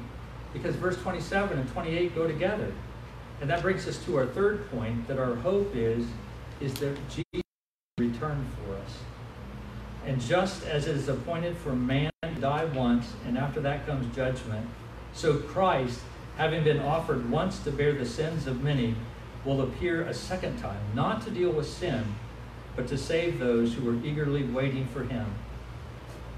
because 0.53 0.75
verse 0.77 0.97
27 0.99 1.59
and 1.59 1.69
28 1.73 2.15
go 2.15 2.27
together. 2.27 2.73
And 3.41 3.51
that 3.51 3.61
brings 3.63 3.87
us 3.87 4.03
to 4.05 4.17
our 4.17 4.27
third 4.27 4.71
point 4.71 5.07
that 5.09 5.19
our 5.19 5.35
hope 5.37 5.75
is, 5.75 6.07
is 6.61 6.73
that 6.75 6.97
Jesus 7.09 7.43
returned 7.99 8.47
for 8.65 8.75
us. 8.77 8.99
And 10.07 10.21
just 10.21 10.65
as 10.65 10.87
it 10.87 10.97
is 10.97 11.09
appointed 11.09 11.57
for 11.57 11.75
man 11.75 12.11
to 12.23 12.41
die 12.41 12.65
once, 12.65 13.13
and 13.27 13.37
after 13.37 13.61
that 13.61 13.87
comes 13.87 14.15
judgment, 14.15 14.67
so 15.13 15.39
Christ, 15.39 16.01
having 16.37 16.63
been 16.63 16.81
offered 16.81 17.29
once 17.31 17.59
to 17.61 17.71
bear 17.71 17.93
the 17.93 18.07
sins 18.07 18.47
of 18.47 18.63
many, 18.63 18.95
will 19.47 19.63
appear 19.63 20.03
a 20.03 20.13
second 20.13 20.59
time, 20.59 20.81
not 20.95 21.23
to 21.23 21.31
deal 21.31 21.51
with 21.51 21.67
sin, 21.67 22.05
but 22.75 22.87
to 22.89 22.99
save 22.99 23.39
those 23.39 23.73
who 23.73 23.89
are 23.89 24.05
eagerly 24.05 24.43
waiting 24.43 24.87
for 24.89 25.05
him. 25.05 25.27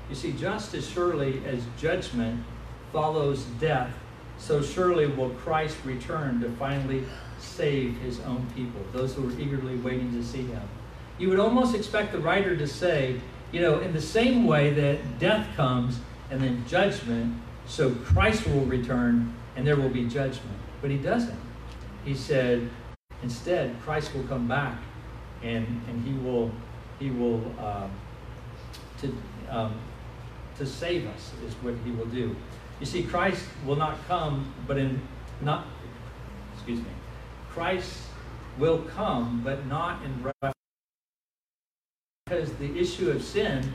You 0.08 0.14
see, 0.14 0.32
just 0.32 0.74
as 0.74 0.88
surely 0.88 1.42
as 1.44 1.62
judgment 1.78 2.44
follows 2.92 3.44
death, 3.58 3.92
so 4.38 4.62
surely 4.62 5.06
will 5.06 5.30
Christ 5.30 5.76
return 5.84 6.40
to 6.40 6.50
finally 6.52 7.04
save 7.40 7.96
his 7.98 8.20
own 8.20 8.46
people, 8.54 8.80
those 8.92 9.14
who 9.14 9.28
are 9.28 9.40
eagerly 9.40 9.76
waiting 9.76 10.12
to 10.12 10.22
see 10.22 10.46
him. 10.46 10.62
You 11.18 11.28
would 11.30 11.40
almost 11.40 11.74
expect 11.74 12.12
the 12.12 12.18
writer 12.20 12.56
to 12.56 12.66
say, 12.66 13.20
you 13.50 13.60
know, 13.60 13.80
in 13.80 13.92
the 13.92 14.00
same 14.00 14.46
way 14.46 14.72
that 14.74 15.18
death 15.18 15.46
comes 15.56 15.98
and 16.30 16.40
then 16.40 16.64
judgment, 16.68 17.36
so 17.66 17.90
Christ 17.90 18.46
will 18.46 18.64
return 18.64 19.34
and 19.56 19.66
there 19.66 19.76
will 19.76 19.88
be 19.88 20.04
judgment. 20.04 20.58
But 20.80 20.90
he 20.90 20.98
doesn't. 20.98 21.38
he 22.04 22.14
said, 22.14 22.70
instead, 23.22 23.81
Christ 23.83 24.14
will 24.14 24.24
come 24.24 24.48
back 24.48 24.78
and, 25.42 25.66
and 25.88 26.04
he 26.07 26.12
will, 26.14 26.50
he 26.98 27.11
will 27.11 27.42
um, 27.59 27.90
to, 29.00 29.14
um, 29.50 29.74
to 30.57 30.66
save 30.66 31.07
us 31.07 31.33
is 31.46 31.54
what 31.57 31.74
he 31.85 31.90
will 31.90 32.07
do. 32.07 32.35
You 32.81 32.87
see, 32.87 33.02
Christ 33.02 33.44
will 33.66 33.76
not 33.76 33.96
come, 34.07 34.52
but 34.66 34.78
in 34.78 35.00
not, 35.40 35.66
excuse 36.54 36.78
me, 36.78 36.90
Christ 37.50 37.98
will 38.59 38.83
come, 38.83 39.42
but 39.44 39.66
not 39.66 40.02
in 40.04 40.22
because 42.28 42.52
the 42.54 42.78
issue 42.78 43.11
of 43.11 43.22
sin 43.24 43.72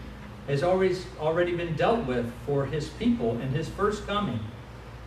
has 0.47 0.61
always 0.61 1.05
already 1.19 1.55
been 1.55 1.75
dealt 1.75 2.05
with 2.05 2.31
for 2.45 2.65
his 2.65 2.89
people 2.89 3.39
in 3.39 3.49
his 3.49 3.67
first 3.69 4.05
coming. 4.05 4.39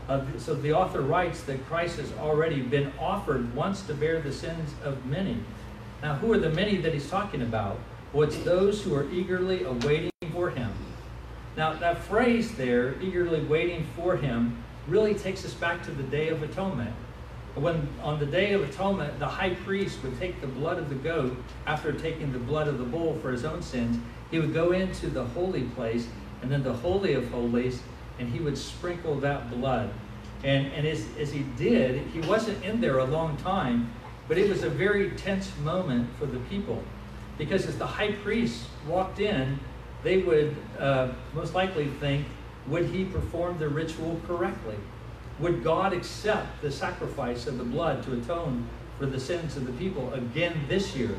Uh, 0.09 0.25
so 0.39 0.55
the 0.55 0.73
author 0.73 1.01
writes 1.01 1.43
that 1.43 1.67
Christ 1.67 1.99
has 1.99 2.13
already 2.15 2.61
been 2.61 2.93
offered 2.99 3.53
once 3.55 3.83
to 3.83 3.95
bear 3.95 4.21
the 4.21 4.33
sins 4.33 4.71
of 4.85 5.05
many. 5.07 5.39
Now, 6.03 6.15
who 6.15 6.33
are 6.33 6.39
the 6.39 6.51
many 6.51 6.77
that 6.79 6.95
he's 6.95 7.11
talking 7.11 7.43
about? 7.43 7.79
Well, 8.13 8.29
it's 8.29 8.39
those 8.39 8.83
who 8.83 8.95
are 8.95 9.11
eagerly 9.11 9.65
awaiting 9.65 10.13
for 10.33 10.51
him. 10.51 10.73
Now, 11.57 11.73
that 11.73 11.99
phrase 12.05 12.55
there, 12.55 13.01
eagerly 13.01 13.41
waiting 13.45 13.87
for 13.97 14.17
him, 14.17 14.63
really 14.87 15.15
takes 15.15 15.45
us 15.45 15.55
back 15.55 15.83
to 15.85 15.91
the 15.91 16.05
Day 16.05 16.29
of 16.29 16.43
Atonement. 16.43 16.95
When 17.57 17.89
on 18.03 18.21
the 18.21 18.27
Day 18.27 18.53
of 18.53 18.63
Atonement, 18.63 19.19
the 19.19 19.27
high 19.27 19.55
priest 19.55 20.03
would 20.05 20.19
take 20.21 20.41
the 20.41 20.47
blood 20.47 20.79
of 20.79 20.89
the 20.91 20.95
goat 20.95 21.37
after 21.67 21.93
taking 21.93 22.31
the 22.33 22.39
blood 22.39 22.69
of 22.69 22.79
the 22.79 22.85
bull 22.85 23.19
for 23.21 23.33
his 23.33 23.45
own 23.45 23.63
sins, 23.63 23.99
he 24.31 24.39
would 24.39 24.53
go 24.53 24.73
into 24.73 25.09
the 25.09 25.25
holy 25.25 25.63
place 25.63 26.07
and 26.43 26.53
then 26.53 26.63
the 26.63 26.73
Holy 26.73 27.15
of 27.15 27.29
Holies, 27.31 27.81
and 28.19 28.29
he 28.29 28.41
would 28.41 28.57
sprinkle 28.57 29.17
that 29.21 29.51
blood. 29.51 29.91
And, 30.45 30.67
and 30.69 30.87
as, 30.87 31.05
as 31.19 31.33
he 31.33 31.45
did, 31.57 32.07
he 32.09 32.21
wasn't 32.21 32.63
in 32.65 32.81
there 32.81 32.99
a 32.99 33.05
long 33.05 33.37
time, 33.39 33.91
but 34.29 34.39
it 34.39 34.49
was 34.49 34.63
a 34.63 34.71
very 34.71 35.11
tense 35.13 35.51
moment 35.63 36.09
for 36.19 36.27
the 36.27 36.39
people. 36.41 36.83
Because 37.39 37.67
as 37.67 37.77
the 37.79 37.87
high 37.87 38.13
priest 38.13 38.65
walked 38.87 39.21
in, 39.21 39.59
they 40.03 40.19
would 40.19 40.57
uh, 40.79 41.09
most 41.35 41.55
likely 41.55 41.87
think, 42.01 42.27
would 42.67 42.87
he 42.87 43.05
perform 43.05 43.59
the 43.59 43.69
ritual 43.69 44.21
correctly? 44.27 44.77
Would 45.39 45.63
God 45.63 45.93
accept 45.93 46.63
the 46.63 46.71
sacrifice 46.71 47.47
of 47.47 47.59
the 47.59 47.65
blood 47.65 48.03
to 48.05 48.15
atone 48.15 48.67
for 48.99 49.07
the 49.07 49.21
sins 49.21 49.57
of 49.57 49.67
the 49.67 49.73
people 49.73 50.13
again 50.15 50.65
this 50.69 50.97
year? 50.97 51.15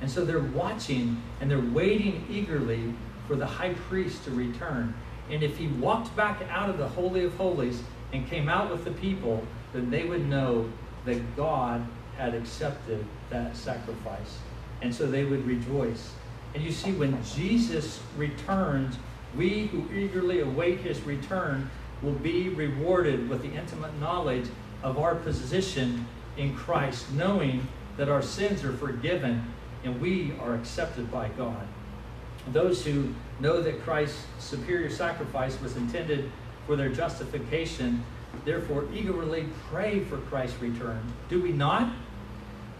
And 0.00 0.10
so 0.10 0.24
they're 0.24 0.40
watching 0.40 1.22
and 1.40 1.50
they're 1.50 1.60
waiting 1.60 2.26
eagerly 2.28 2.92
for 3.26 3.36
the 3.36 3.46
high 3.46 3.74
priest 3.74 4.24
to 4.24 4.30
return. 4.30 4.94
And 5.30 5.42
if 5.42 5.56
he 5.56 5.68
walked 5.68 6.14
back 6.16 6.42
out 6.50 6.68
of 6.68 6.78
the 6.78 6.88
Holy 6.88 7.24
of 7.24 7.34
Holies 7.36 7.82
and 8.12 8.28
came 8.28 8.48
out 8.48 8.70
with 8.70 8.84
the 8.84 8.90
people, 8.92 9.42
then 9.72 9.90
they 9.90 10.04
would 10.04 10.26
know 10.28 10.70
that 11.04 11.36
God 11.36 11.86
had 12.16 12.34
accepted 12.34 13.04
that 13.30 13.56
sacrifice. 13.56 14.38
And 14.82 14.94
so 14.94 15.06
they 15.06 15.24
would 15.24 15.46
rejoice. 15.46 16.12
And 16.54 16.62
you 16.62 16.72
see, 16.72 16.92
when 16.92 17.22
Jesus 17.24 18.00
returns, 18.16 18.96
we 19.36 19.66
who 19.66 19.90
eagerly 19.94 20.40
await 20.40 20.80
his 20.80 21.00
return 21.02 21.70
will 22.02 22.12
be 22.12 22.48
rewarded 22.48 23.28
with 23.28 23.42
the 23.42 23.52
intimate 23.52 23.98
knowledge 24.00 24.46
of 24.82 24.98
our 24.98 25.14
position 25.14 26.06
in 26.36 26.54
Christ, 26.54 27.10
knowing 27.12 27.66
that 27.96 28.08
our 28.08 28.22
sins 28.22 28.64
are 28.64 28.72
forgiven 28.72 29.44
and 29.84 30.00
we 30.00 30.34
are 30.40 30.54
accepted 30.54 31.10
by 31.10 31.28
God. 31.28 31.66
Those 32.48 32.84
who 32.84 33.14
know 33.40 33.62
that 33.62 33.82
Christ's 33.82 34.24
superior 34.38 34.90
sacrifice 34.90 35.60
was 35.60 35.76
intended 35.76 36.30
for 36.66 36.76
their 36.76 36.88
justification, 36.88 38.04
therefore 38.44 38.86
eagerly 38.92 39.46
pray 39.70 40.00
for 40.04 40.18
Christ's 40.18 40.60
return. 40.60 41.00
Do 41.28 41.40
we 41.40 41.52
not? 41.52 41.92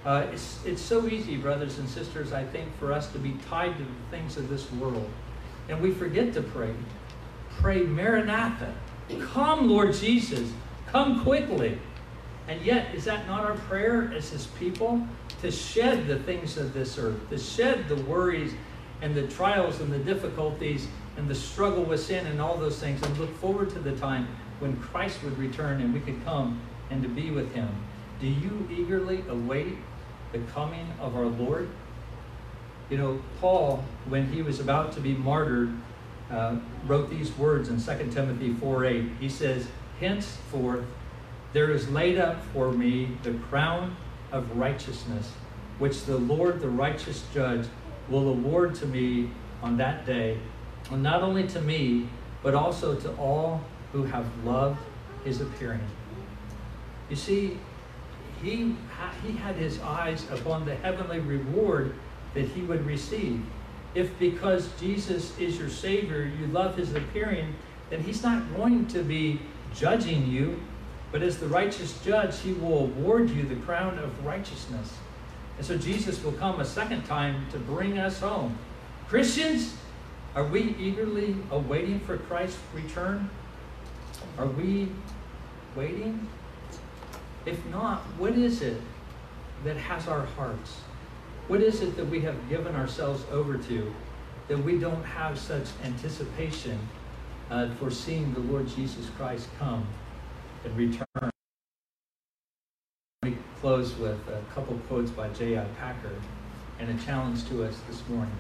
Uh, 0.05 0.27
it's, 0.33 0.59
it's 0.65 0.83
so 0.83 1.07
easy, 1.07 1.37
brothers 1.37 1.79
and 1.79 1.89
sisters, 1.89 2.33
I 2.33 2.45
think, 2.45 2.77
for 2.79 2.93
us 2.93 3.13
to 3.13 3.19
be 3.19 3.37
tied 3.49 3.77
to 3.77 3.85
the 3.85 4.17
things 4.17 4.37
of 4.37 4.49
this 4.49 4.71
world. 4.73 5.09
And 5.69 5.81
we 5.81 5.93
forget 5.93 6.33
to 6.35 6.43
pray. 6.43 6.75
Pray, 7.59 7.85
Maranatha, 7.85 8.75
come, 9.21 9.69
Lord 9.69 9.95
Jesus, 9.95 10.53
come 10.89 11.23
quickly. 11.23 11.79
And 12.49 12.61
yet, 12.63 12.93
is 12.95 13.05
that 13.05 13.29
not 13.29 13.45
our 13.45 13.55
prayer 13.55 14.13
as 14.13 14.31
His 14.31 14.47
people? 14.59 15.07
To 15.43 15.51
shed 15.53 16.09
the 16.09 16.19
things 16.19 16.57
of 16.57 16.73
this 16.73 16.99
earth, 16.99 17.29
to 17.31 17.39
shed 17.39 17.89
the 17.89 17.97
worries 17.97 18.53
and 19.03 19.15
the 19.15 19.27
trials 19.27 19.81
and 19.81 19.93
the 19.93 19.99
difficulties 19.99 20.89
and 21.19 21.29
the 21.29 21.35
struggle 21.35 21.83
with 21.83 22.01
sin 22.01 22.27
and 22.27 22.41
all 22.41 22.57
those 22.57 22.79
things, 22.79 23.03
and 23.03 23.19
look 23.19 23.37
forward 23.37 23.69
to 23.71 23.79
the 23.79 23.93
time 23.97 24.27
when 24.61 24.77
Christ 24.79 25.23
would 25.23 25.37
return 25.37 25.83
and 25.83 25.93
we 25.93 26.01
could 26.01 26.25
come 26.25 26.61
and 26.91 27.03
to 27.03 27.09
be 27.09 27.31
with 27.31 27.53
Him. 27.53 27.69
Do 28.21 28.27
you 28.27 28.67
eagerly 28.73 29.25
await 29.29 29.77
the 30.33 30.39
coming 30.55 30.87
of 31.01 31.17
our 31.17 31.27
Lord? 31.27 31.69
You 32.89 32.97
know, 32.97 33.23
Paul, 33.41 33.85
when 34.09 34.31
he 34.33 34.43
was 34.43 34.61
about 34.61 34.93
to 34.93 35.01
be 35.01 35.13
martyred, 35.15 35.73
uh, 36.31 36.57
wrote 36.87 37.11
these 37.11 37.37
words 37.37 37.69
in 37.69 37.83
2 37.83 38.11
Timothy 38.13 38.55
4 38.55 38.85
8. 38.85 39.05
He 39.21 39.29
says, 39.29 39.67
Henceforth 40.01 40.85
there 41.53 41.71
is 41.71 41.89
laid 41.91 42.19
up 42.19 42.43
for 42.53 42.73
me 42.73 43.17
the 43.23 43.35
crown 43.35 43.97
of 44.31 44.57
righteousness, 44.57 45.31
which 45.79 46.05
the 46.05 46.17
Lord, 46.17 46.61
the 46.61 46.69
righteous 46.69 47.25
judge, 47.35 47.67
will 48.09 48.29
award 48.29 48.75
to 48.77 48.87
me 48.87 49.31
on 49.63 49.77
that 49.77 50.05
day, 50.07 50.39
and 50.91 51.03
not 51.03 51.23
only 51.23 51.47
to 51.49 51.61
me, 51.61 52.09
but 52.43 52.55
also 52.55 52.95
to 52.97 53.13
all 53.17 53.61
who 53.93 54.05
have 54.05 54.27
loved 54.45 54.81
his 55.25 55.41
appearing. 55.41 55.81
You 57.09 57.17
see, 57.17 57.59
he, 58.43 58.75
he 59.25 59.33
had 59.33 59.55
his 59.57 59.81
eyes 59.81 60.27
upon 60.31 60.65
the 60.65 60.75
heavenly 60.75 61.21
reward 61.21 61.95
that 62.35 62.47
he 62.47 62.63
would 62.63 62.85
receive. 62.87 63.45
If 63.95 64.19
because 64.19 64.69
Jesus 64.81 65.39
is 65.39 65.59
your 65.59 65.69
Savior, 65.69 66.25
you 66.25 66.47
love 66.47 66.77
his 66.77 66.95
appearing, 66.95 67.55
then 67.91 68.03
he's 68.03 68.23
not 68.23 68.43
going 68.57 68.87
to 68.89 69.03
be 69.03 69.41
judging 69.75 70.27
you 70.27 70.59
but 71.13 71.23
as 71.23 71.37
the 71.37 71.47
righteous 71.47 72.01
judge, 72.03 72.41
he 72.41 72.55
will 72.55 72.79
award 72.79 73.29
you 73.29 73.43
the 73.43 73.57
crown 73.57 73.99
of 73.99 74.25
righteousness. 74.25 74.95
And 75.57 75.67
so 75.67 75.77
Jesus 75.77 76.23
will 76.23 76.33
come 76.33 76.61
a 76.61 76.65
second 76.65 77.05
time 77.05 77.47
to 77.53 77.59
bring 77.59 77.99
us 77.99 78.21
home. 78.21 78.59
Christians, 79.09 79.75
are 80.35 80.45
we 80.45 80.75
eagerly 80.79 81.37
awaiting 81.51 82.01
for 82.01 82.17
Christ's 82.17 82.59
return? 82.75 83.29
Are 84.39 84.47
we 84.47 84.89
waiting? 85.77 86.27
If 87.45 87.65
not, 87.67 88.01
what 88.19 88.33
is 88.33 88.63
it 88.63 88.81
that 89.65 89.77
has 89.77 90.09
our 90.09 90.25
hearts? 90.25 90.77
What 91.49 91.61
is 91.61 91.83
it 91.83 91.97
that 91.97 92.07
we 92.07 92.21
have 92.21 92.49
given 92.49 92.75
ourselves 92.75 93.25
over 93.31 93.59
to 93.59 93.95
that 94.49 94.59
we 94.59 94.79
don't 94.79 95.05
have 95.05 95.39
such 95.39 95.67
anticipation 95.85 96.79
uh, 97.51 97.69
for 97.75 97.91
seeing 97.91 98.33
the 98.33 98.41
Lord 98.41 98.67
Jesus 98.69 99.09
Christ 99.17 99.49
come? 99.59 99.87
and 100.65 100.77
return. 100.77 101.32
Close 103.63 103.95
with 103.95 104.19
a 104.27 104.43
couple 104.53 104.77
quotes 104.89 105.13
by 105.13 105.29
J.I. 105.29 105.65
Packer 105.79 106.11
and 106.81 106.91
a 106.91 107.05
challenge 107.05 107.49
to 107.49 107.63
us 107.63 107.77
this 107.89 108.03
morning. 108.09 108.37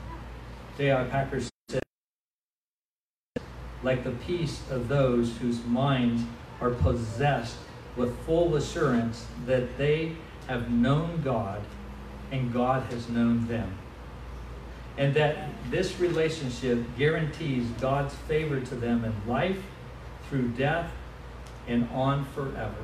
J.I. 0.76 1.04
Packer 1.04 1.40
said, 1.68 1.82
like 3.84 4.02
the 4.02 4.10
peace 4.26 4.62
of 4.68 4.88
those 4.88 5.36
whose 5.36 5.64
minds 5.64 6.24
are 6.60 6.70
possessed 6.70 7.54
with 7.94 8.18
full 8.26 8.56
assurance 8.56 9.28
that 9.46 9.78
they 9.78 10.16
have 10.48 10.72
known 10.72 11.22
God 11.22 11.62
and 12.32 12.52
God 12.52 12.82
has 12.92 13.08
known 13.08 13.46
them. 13.46 13.78
And 14.98 15.14
that 15.14 15.50
this 15.70 16.00
relationship 16.00 16.80
guarantees 16.98 17.64
God's 17.80 18.14
favor 18.26 18.58
to 18.58 18.74
them 18.74 19.04
in 19.04 19.14
life, 19.32 19.62
through 20.28 20.48
death, 20.48 20.90
and 21.68 21.88
on 21.90 22.24
forever. 22.34 22.74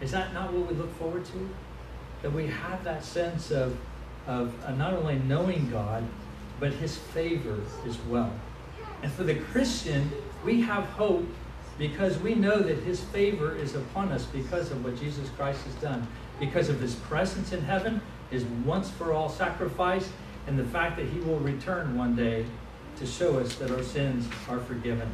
Is 0.00 0.10
that 0.12 0.32
not 0.32 0.52
what 0.52 0.70
we 0.70 0.74
look 0.74 0.94
forward 0.96 1.24
to? 1.26 1.48
That 2.22 2.32
we 2.32 2.46
have 2.46 2.84
that 2.84 3.04
sense 3.04 3.50
of, 3.50 3.76
of 4.26 4.52
not 4.76 4.94
only 4.94 5.18
knowing 5.18 5.70
God, 5.70 6.04
but 6.58 6.72
His 6.72 6.96
favor 6.96 7.58
as 7.86 7.98
well. 8.08 8.32
And 9.02 9.12
for 9.12 9.24
the 9.24 9.34
Christian, 9.34 10.10
we 10.44 10.60
have 10.62 10.84
hope 10.84 11.26
because 11.78 12.18
we 12.18 12.34
know 12.34 12.60
that 12.60 12.78
His 12.78 13.00
favor 13.00 13.56
is 13.56 13.74
upon 13.74 14.12
us 14.12 14.26
because 14.26 14.70
of 14.70 14.84
what 14.84 14.98
Jesus 14.98 15.28
Christ 15.30 15.64
has 15.64 15.74
done, 15.76 16.06
because 16.38 16.68
of 16.68 16.80
His 16.80 16.94
presence 16.94 17.52
in 17.52 17.62
heaven, 17.62 18.00
His 18.30 18.44
once 18.44 18.90
for 18.90 19.12
all 19.12 19.28
sacrifice, 19.28 20.10
and 20.46 20.58
the 20.58 20.64
fact 20.64 20.96
that 20.96 21.06
He 21.06 21.20
will 21.20 21.38
return 21.38 21.96
one 21.96 22.14
day 22.16 22.44
to 22.98 23.06
show 23.06 23.38
us 23.38 23.54
that 23.56 23.70
our 23.70 23.82
sins 23.82 24.28
are 24.48 24.60
forgiven. 24.60 25.08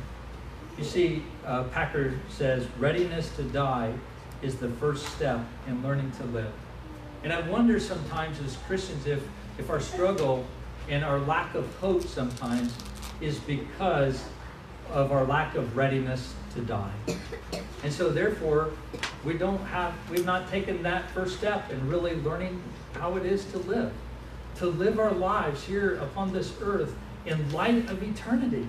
You 0.76 0.84
see, 0.84 1.22
uh, 1.44 1.64
Packer 1.64 2.18
says, 2.28 2.66
readiness 2.78 3.34
to 3.36 3.42
die 3.44 3.94
is 4.42 4.56
the 4.56 4.68
first 4.68 5.06
step 5.14 5.40
in 5.66 5.82
learning 5.82 6.10
to 6.12 6.24
live. 6.26 6.52
And 7.22 7.32
I 7.32 7.40
wonder 7.48 7.80
sometimes 7.80 8.38
as 8.40 8.56
Christians 8.66 9.06
if, 9.06 9.22
if 9.58 9.70
our 9.70 9.80
struggle 9.80 10.44
and 10.88 11.04
our 11.04 11.18
lack 11.18 11.54
of 11.54 11.66
hope 11.76 12.02
sometimes 12.02 12.72
is 13.20 13.38
because 13.40 14.24
of 14.92 15.10
our 15.10 15.24
lack 15.24 15.54
of 15.56 15.76
readiness 15.76 16.34
to 16.54 16.60
die. 16.60 16.92
And 17.82 17.92
so, 17.92 18.10
therefore, 18.10 18.70
we 19.24 19.34
don't 19.34 19.62
have, 19.66 19.94
we've 20.10 20.24
not 20.24 20.48
taken 20.48 20.82
that 20.84 21.10
first 21.10 21.38
step 21.38 21.70
in 21.70 21.88
really 21.88 22.14
learning 22.16 22.62
how 22.94 23.16
it 23.16 23.26
is 23.26 23.44
to 23.46 23.58
live, 23.58 23.92
to 24.56 24.66
live 24.66 24.98
our 24.98 25.12
lives 25.12 25.64
here 25.64 25.96
upon 25.96 26.32
this 26.32 26.52
earth 26.62 26.94
in 27.26 27.52
light 27.52 27.90
of 27.90 28.02
eternity. 28.02 28.66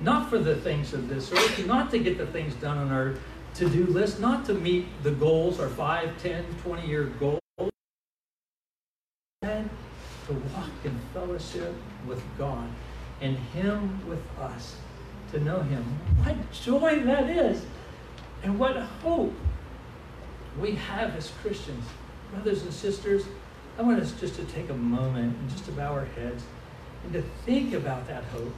Not 0.00 0.30
for 0.30 0.38
the 0.38 0.56
things 0.56 0.94
of 0.94 1.08
this 1.08 1.30
earth, 1.30 1.66
not 1.66 1.90
to 1.92 1.98
get 1.98 2.18
the 2.18 2.26
things 2.26 2.54
done 2.56 2.78
on 2.78 2.90
our 2.90 3.14
to 3.54 3.68
do 3.68 3.86
list, 3.86 4.20
not 4.20 4.44
to 4.46 4.54
meet 4.54 4.86
the 5.02 5.10
goals, 5.10 5.60
our 5.60 5.68
5, 5.68 6.22
10, 6.22 6.44
20 6.62 6.86
year 6.86 7.04
goals, 7.20 7.40
and 9.42 9.68
to 10.26 10.32
walk 10.32 10.70
in 10.84 10.98
fellowship 11.12 11.74
with 12.06 12.22
God 12.38 12.68
and 13.20 13.36
Him 13.36 14.08
with 14.08 14.22
us, 14.40 14.76
to 15.32 15.40
know 15.40 15.60
Him. 15.60 15.84
What 16.22 16.50
joy 16.52 17.00
that 17.00 17.28
is, 17.28 17.64
and 18.42 18.58
what 18.58 18.76
hope 18.76 19.34
we 20.60 20.72
have 20.72 21.14
as 21.16 21.30
Christians. 21.42 21.84
Brothers 22.32 22.62
and 22.62 22.72
sisters, 22.72 23.24
I 23.78 23.82
want 23.82 24.00
us 24.00 24.12
just 24.12 24.34
to 24.36 24.44
take 24.44 24.70
a 24.70 24.74
moment 24.74 25.36
and 25.36 25.50
just 25.50 25.64
to 25.66 25.72
bow 25.72 25.92
our 25.92 26.04
heads 26.04 26.42
and 27.04 27.12
to 27.12 27.22
think 27.44 27.74
about 27.74 28.06
that 28.08 28.24
hope. 28.24 28.54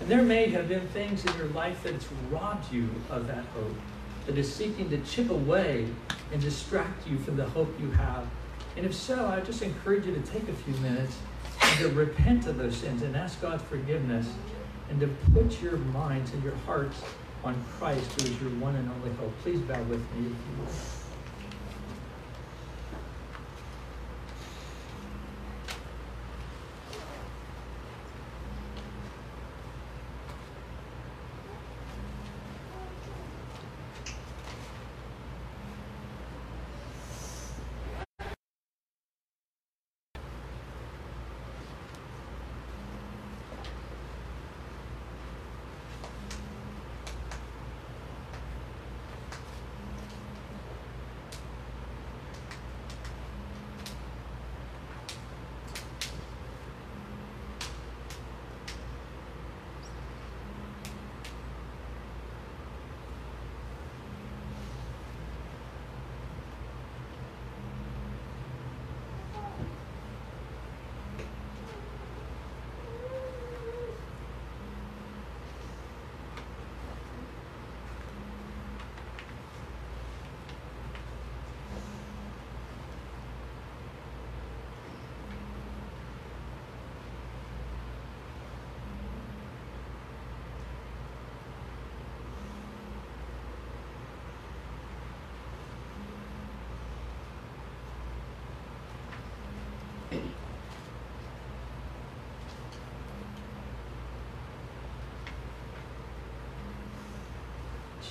And 0.00 0.08
there 0.08 0.22
may 0.22 0.48
have 0.50 0.68
been 0.68 0.86
things 0.88 1.24
in 1.24 1.36
your 1.36 1.48
life 1.48 1.82
that 1.82 1.94
has 1.94 2.06
robbed 2.30 2.72
you 2.72 2.88
of 3.10 3.26
that 3.26 3.44
hope, 3.46 3.74
that 4.28 4.36
is 4.36 4.54
seeking 4.54 4.90
to 4.90 4.98
chip 4.98 5.30
away 5.30 5.88
and 6.32 6.42
distract 6.42 7.08
you 7.08 7.16
from 7.18 7.36
the 7.36 7.46
hope 7.46 7.74
you 7.80 7.90
have. 7.92 8.26
And 8.76 8.84
if 8.84 8.94
so, 8.94 9.26
I 9.26 9.40
just 9.40 9.62
encourage 9.62 10.04
you 10.04 10.14
to 10.14 10.20
take 10.20 10.46
a 10.50 10.52
few 10.52 10.74
minutes 10.74 11.16
and 11.62 11.78
to 11.78 11.88
repent 11.88 12.46
of 12.46 12.58
those 12.58 12.76
sins 12.76 13.00
and 13.00 13.16
ask 13.16 13.40
God's 13.40 13.62
forgiveness 13.62 14.28
and 14.90 15.00
to 15.00 15.08
put 15.32 15.62
your 15.62 15.78
minds 15.78 16.30
and 16.34 16.44
your 16.44 16.54
hearts 16.66 17.00
on 17.42 17.56
Christ, 17.78 18.20
who 18.20 18.28
is 18.28 18.40
your 18.42 18.50
one 18.50 18.76
and 18.76 18.90
only 18.90 19.16
hope. 19.16 19.32
Please 19.42 19.60
bow 19.60 19.82
with 19.84 20.00
me 20.14 20.30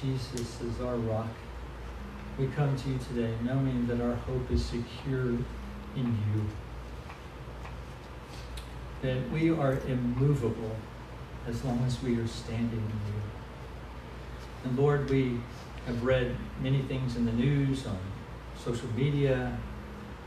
Jesus 0.02 0.62
is 0.62 0.80
our 0.82 0.96
rock. 0.96 1.28
We 2.38 2.48
come 2.48 2.76
to 2.78 2.90
you 2.90 3.00
today 3.00 3.34
knowing 3.44 3.88
that 3.88 4.00
our 4.00 4.14
hope 4.14 4.52
is 4.52 4.64
secure 4.64 5.30
in 5.30 5.46
you. 5.96 6.46
That 9.02 9.32
we 9.32 9.50
are 9.50 9.80
immovable 9.88 10.76
as 11.48 11.64
long 11.64 11.84
as 11.86 12.02
we 12.04 12.18
are 12.18 12.28
standing 12.28 12.80
in 12.80 13.14
you. 13.14 13.22
And 14.66 14.78
Lord, 14.78 15.10
we 15.10 15.40
have 15.88 16.04
read 16.04 16.36
many 16.62 16.84
things 16.84 17.16
in 17.16 17.26
the 17.26 17.32
news, 17.32 17.88
on 17.88 17.98
social 18.56 18.90
media, 18.96 19.58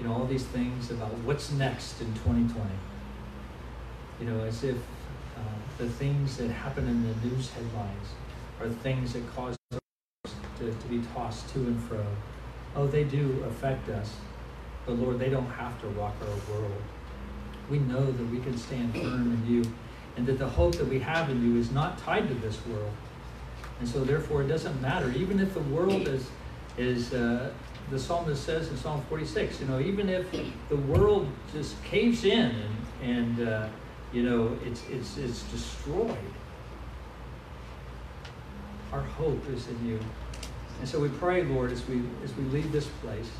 you 0.00 0.08
know, 0.08 0.14
all 0.14 0.24
these 0.24 0.44
things 0.44 0.90
about 0.90 1.12
what's 1.24 1.52
next 1.52 2.00
in 2.00 2.06
2020. 2.14 2.70
You 4.18 4.26
know, 4.26 4.44
as 4.44 4.64
if 4.64 4.76
uh, 4.76 5.40
the 5.76 5.88
things 5.88 6.38
that 6.38 6.48
happen 6.48 6.86
in 6.88 7.02
the 7.02 7.28
news 7.28 7.50
headlines 7.50 8.08
are 8.60 8.68
things 8.68 9.12
that 9.12 9.22
cause 9.34 9.56
us 9.72 9.80
to, 10.58 10.72
to 10.72 10.88
be 10.88 11.02
tossed 11.14 11.52
to 11.52 11.58
and 11.58 11.82
fro. 11.84 12.04
Oh, 12.74 12.86
they 12.86 13.04
do 13.04 13.44
affect 13.46 13.88
us, 13.90 14.14
but 14.86 14.94
Lord, 14.96 15.18
they 15.18 15.28
don't 15.28 15.50
have 15.50 15.78
to 15.82 15.88
rock 15.88 16.14
our 16.22 16.54
world. 16.54 16.82
We 17.68 17.78
know 17.80 18.10
that 18.10 18.30
we 18.30 18.40
can 18.40 18.56
stand 18.56 18.94
firm 18.94 19.32
in 19.32 19.52
you, 19.52 19.64
and 20.16 20.26
that 20.26 20.38
the 20.38 20.48
hope 20.48 20.76
that 20.76 20.86
we 20.86 20.98
have 21.00 21.30
in 21.30 21.42
you 21.44 21.58
is 21.58 21.70
not 21.70 21.98
tied 21.98 22.28
to 22.28 22.34
this 22.34 22.58
world. 22.66 22.92
And 23.80 23.88
so, 23.88 24.04
therefore, 24.04 24.42
it 24.42 24.48
doesn't 24.48 24.80
matter. 24.80 25.10
Even 25.12 25.40
if 25.40 25.54
the 25.54 25.60
world 25.60 26.06
is, 26.08 26.28
is 26.76 27.14
uh, 27.14 27.52
the 27.90 27.98
psalmist 27.98 28.44
says 28.44 28.68
in 28.68 28.76
Psalm 28.76 29.02
46, 29.08 29.60
you 29.60 29.66
know, 29.66 29.80
even 29.80 30.08
if 30.08 30.30
the 30.68 30.76
world 30.76 31.28
just 31.52 31.82
caves 31.82 32.24
in 32.24 32.54
and, 33.02 33.38
and 33.38 33.48
uh, 33.48 33.68
you 34.12 34.22
know, 34.22 34.56
it's, 34.64 34.82
it's, 34.90 35.16
it's 35.16 35.42
destroyed, 35.44 36.16
our 38.92 39.02
hope 39.02 39.42
is 39.50 39.66
in 39.68 39.86
you. 39.86 40.00
And 40.78 40.88
so 40.88 41.00
we 41.00 41.08
pray, 41.08 41.42
Lord, 41.42 41.72
as 41.72 41.86
we, 41.86 42.02
as 42.24 42.34
we 42.36 42.44
leave 42.44 42.72
this 42.72 42.86
place, 43.02 43.30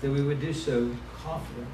that 0.00 0.10
we 0.10 0.22
would 0.22 0.40
do 0.40 0.52
so 0.52 0.90
confidently. 1.22 1.66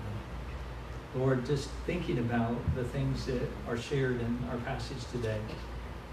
Lord, 1.14 1.46
just 1.46 1.68
thinking 1.86 2.18
about 2.18 2.56
the 2.74 2.84
things 2.84 3.24
that 3.26 3.48
are 3.66 3.78
shared 3.78 4.20
in 4.20 4.38
our 4.50 4.59
passage 4.59 4.98
today. 5.11 5.40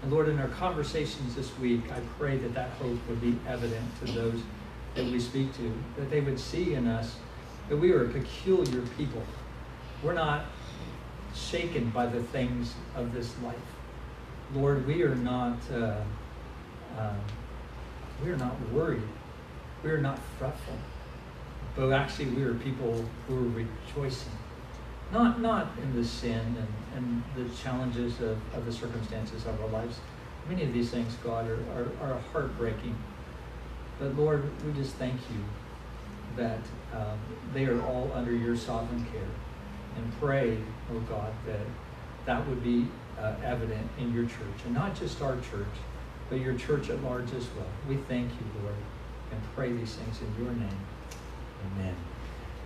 And 0.02 0.12
Lord, 0.12 0.28
in 0.28 0.38
our 0.38 0.48
conversations 0.48 1.34
this 1.34 1.56
week, 1.58 1.82
I 1.90 2.00
pray 2.18 2.38
that 2.38 2.54
that 2.54 2.70
hope 2.72 2.98
would 3.08 3.20
be 3.20 3.36
evident 3.46 3.84
to 4.04 4.12
those 4.12 4.40
that 4.96 5.04
we 5.04 5.20
speak 5.20 5.54
to, 5.56 5.72
that 5.96 6.10
they 6.10 6.20
would 6.20 6.40
see 6.40 6.74
in 6.74 6.88
us 6.88 7.16
that 7.68 7.76
we 7.76 7.92
are 7.92 8.06
a 8.06 8.08
peculiar 8.08 8.82
people. 8.96 9.22
We're 10.02 10.14
not 10.14 10.46
shaken 11.34 11.90
by 11.90 12.06
the 12.06 12.22
things 12.22 12.74
of 12.94 13.12
this 13.12 13.32
life. 13.42 13.56
Lord, 14.54 14.86
we 14.86 15.02
are 15.02 15.14
not. 15.14 15.58
Uh, 15.70 16.00
um, 16.98 17.16
we 18.24 18.30
are 18.30 18.36
not 18.36 18.54
worried. 18.72 19.02
We 19.84 19.90
are 19.90 20.00
not 20.00 20.18
fretful. 20.38 20.74
But 21.74 21.92
actually, 21.92 22.26
we 22.26 22.42
are 22.42 22.54
people 22.54 23.04
who 23.28 23.36
are 23.36 23.66
rejoicing. 23.66 24.32
Not, 25.12 25.40
not 25.40 25.68
in 25.82 25.94
the 25.94 26.04
sin 26.04 26.40
and, 26.40 26.68
and 26.96 27.22
the 27.36 27.54
challenges 27.56 28.20
of, 28.20 28.38
of 28.54 28.64
the 28.64 28.72
circumstances 28.72 29.44
of 29.44 29.60
our 29.60 29.68
lives. 29.68 30.00
Many 30.48 30.62
of 30.62 30.72
these 30.72 30.90
things, 30.90 31.14
God, 31.22 31.46
are, 31.46 31.60
are, 31.74 32.10
are 32.12 32.18
heartbreaking. 32.32 32.96
But 33.98 34.16
Lord, 34.16 34.44
we 34.64 34.72
just 34.72 34.94
thank 34.96 35.14
you 35.14 35.40
that 36.36 36.60
um, 36.94 37.18
they 37.54 37.64
are 37.64 37.80
all 37.82 38.10
under 38.14 38.32
your 38.32 38.56
sovereign 38.56 39.04
care. 39.06 39.22
And 39.96 40.20
pray, 40.20 40.58
oh 40.92 41.00
God, 41.00 41.32
that 41.46 41.60
that 42.26 42.46
would 42.48 42.62
be 42.62 42.86
uh, 43.18 43.34
evident 43.42 43.88
in 43.98 44.12
your 44.12 44.24
church. 44.24 44.64
And 44.66 44.74
not 44.74 44.94
just 44.94 45.22
our 45.22 45.36
church, 45.36 45.74
but 46.28 46.40
your 46.40 46.54
church 46.54 46.90
at 46.90 47.02
large 47.02 47.32
as 47.32 47.46
well. 47.56 47.66
We 47.88 47.96
thank 47.96 48.30
you, 48.30 48.62
Lord, 48.62 48.74
and 49.32 49.40
pray 49.54 49.72
these 49.72 49.94
things 49.94 50.18
in 50.20 50.44
your 50.44 50.52
name. 50.52 50.78
Amen. 51.78 51.96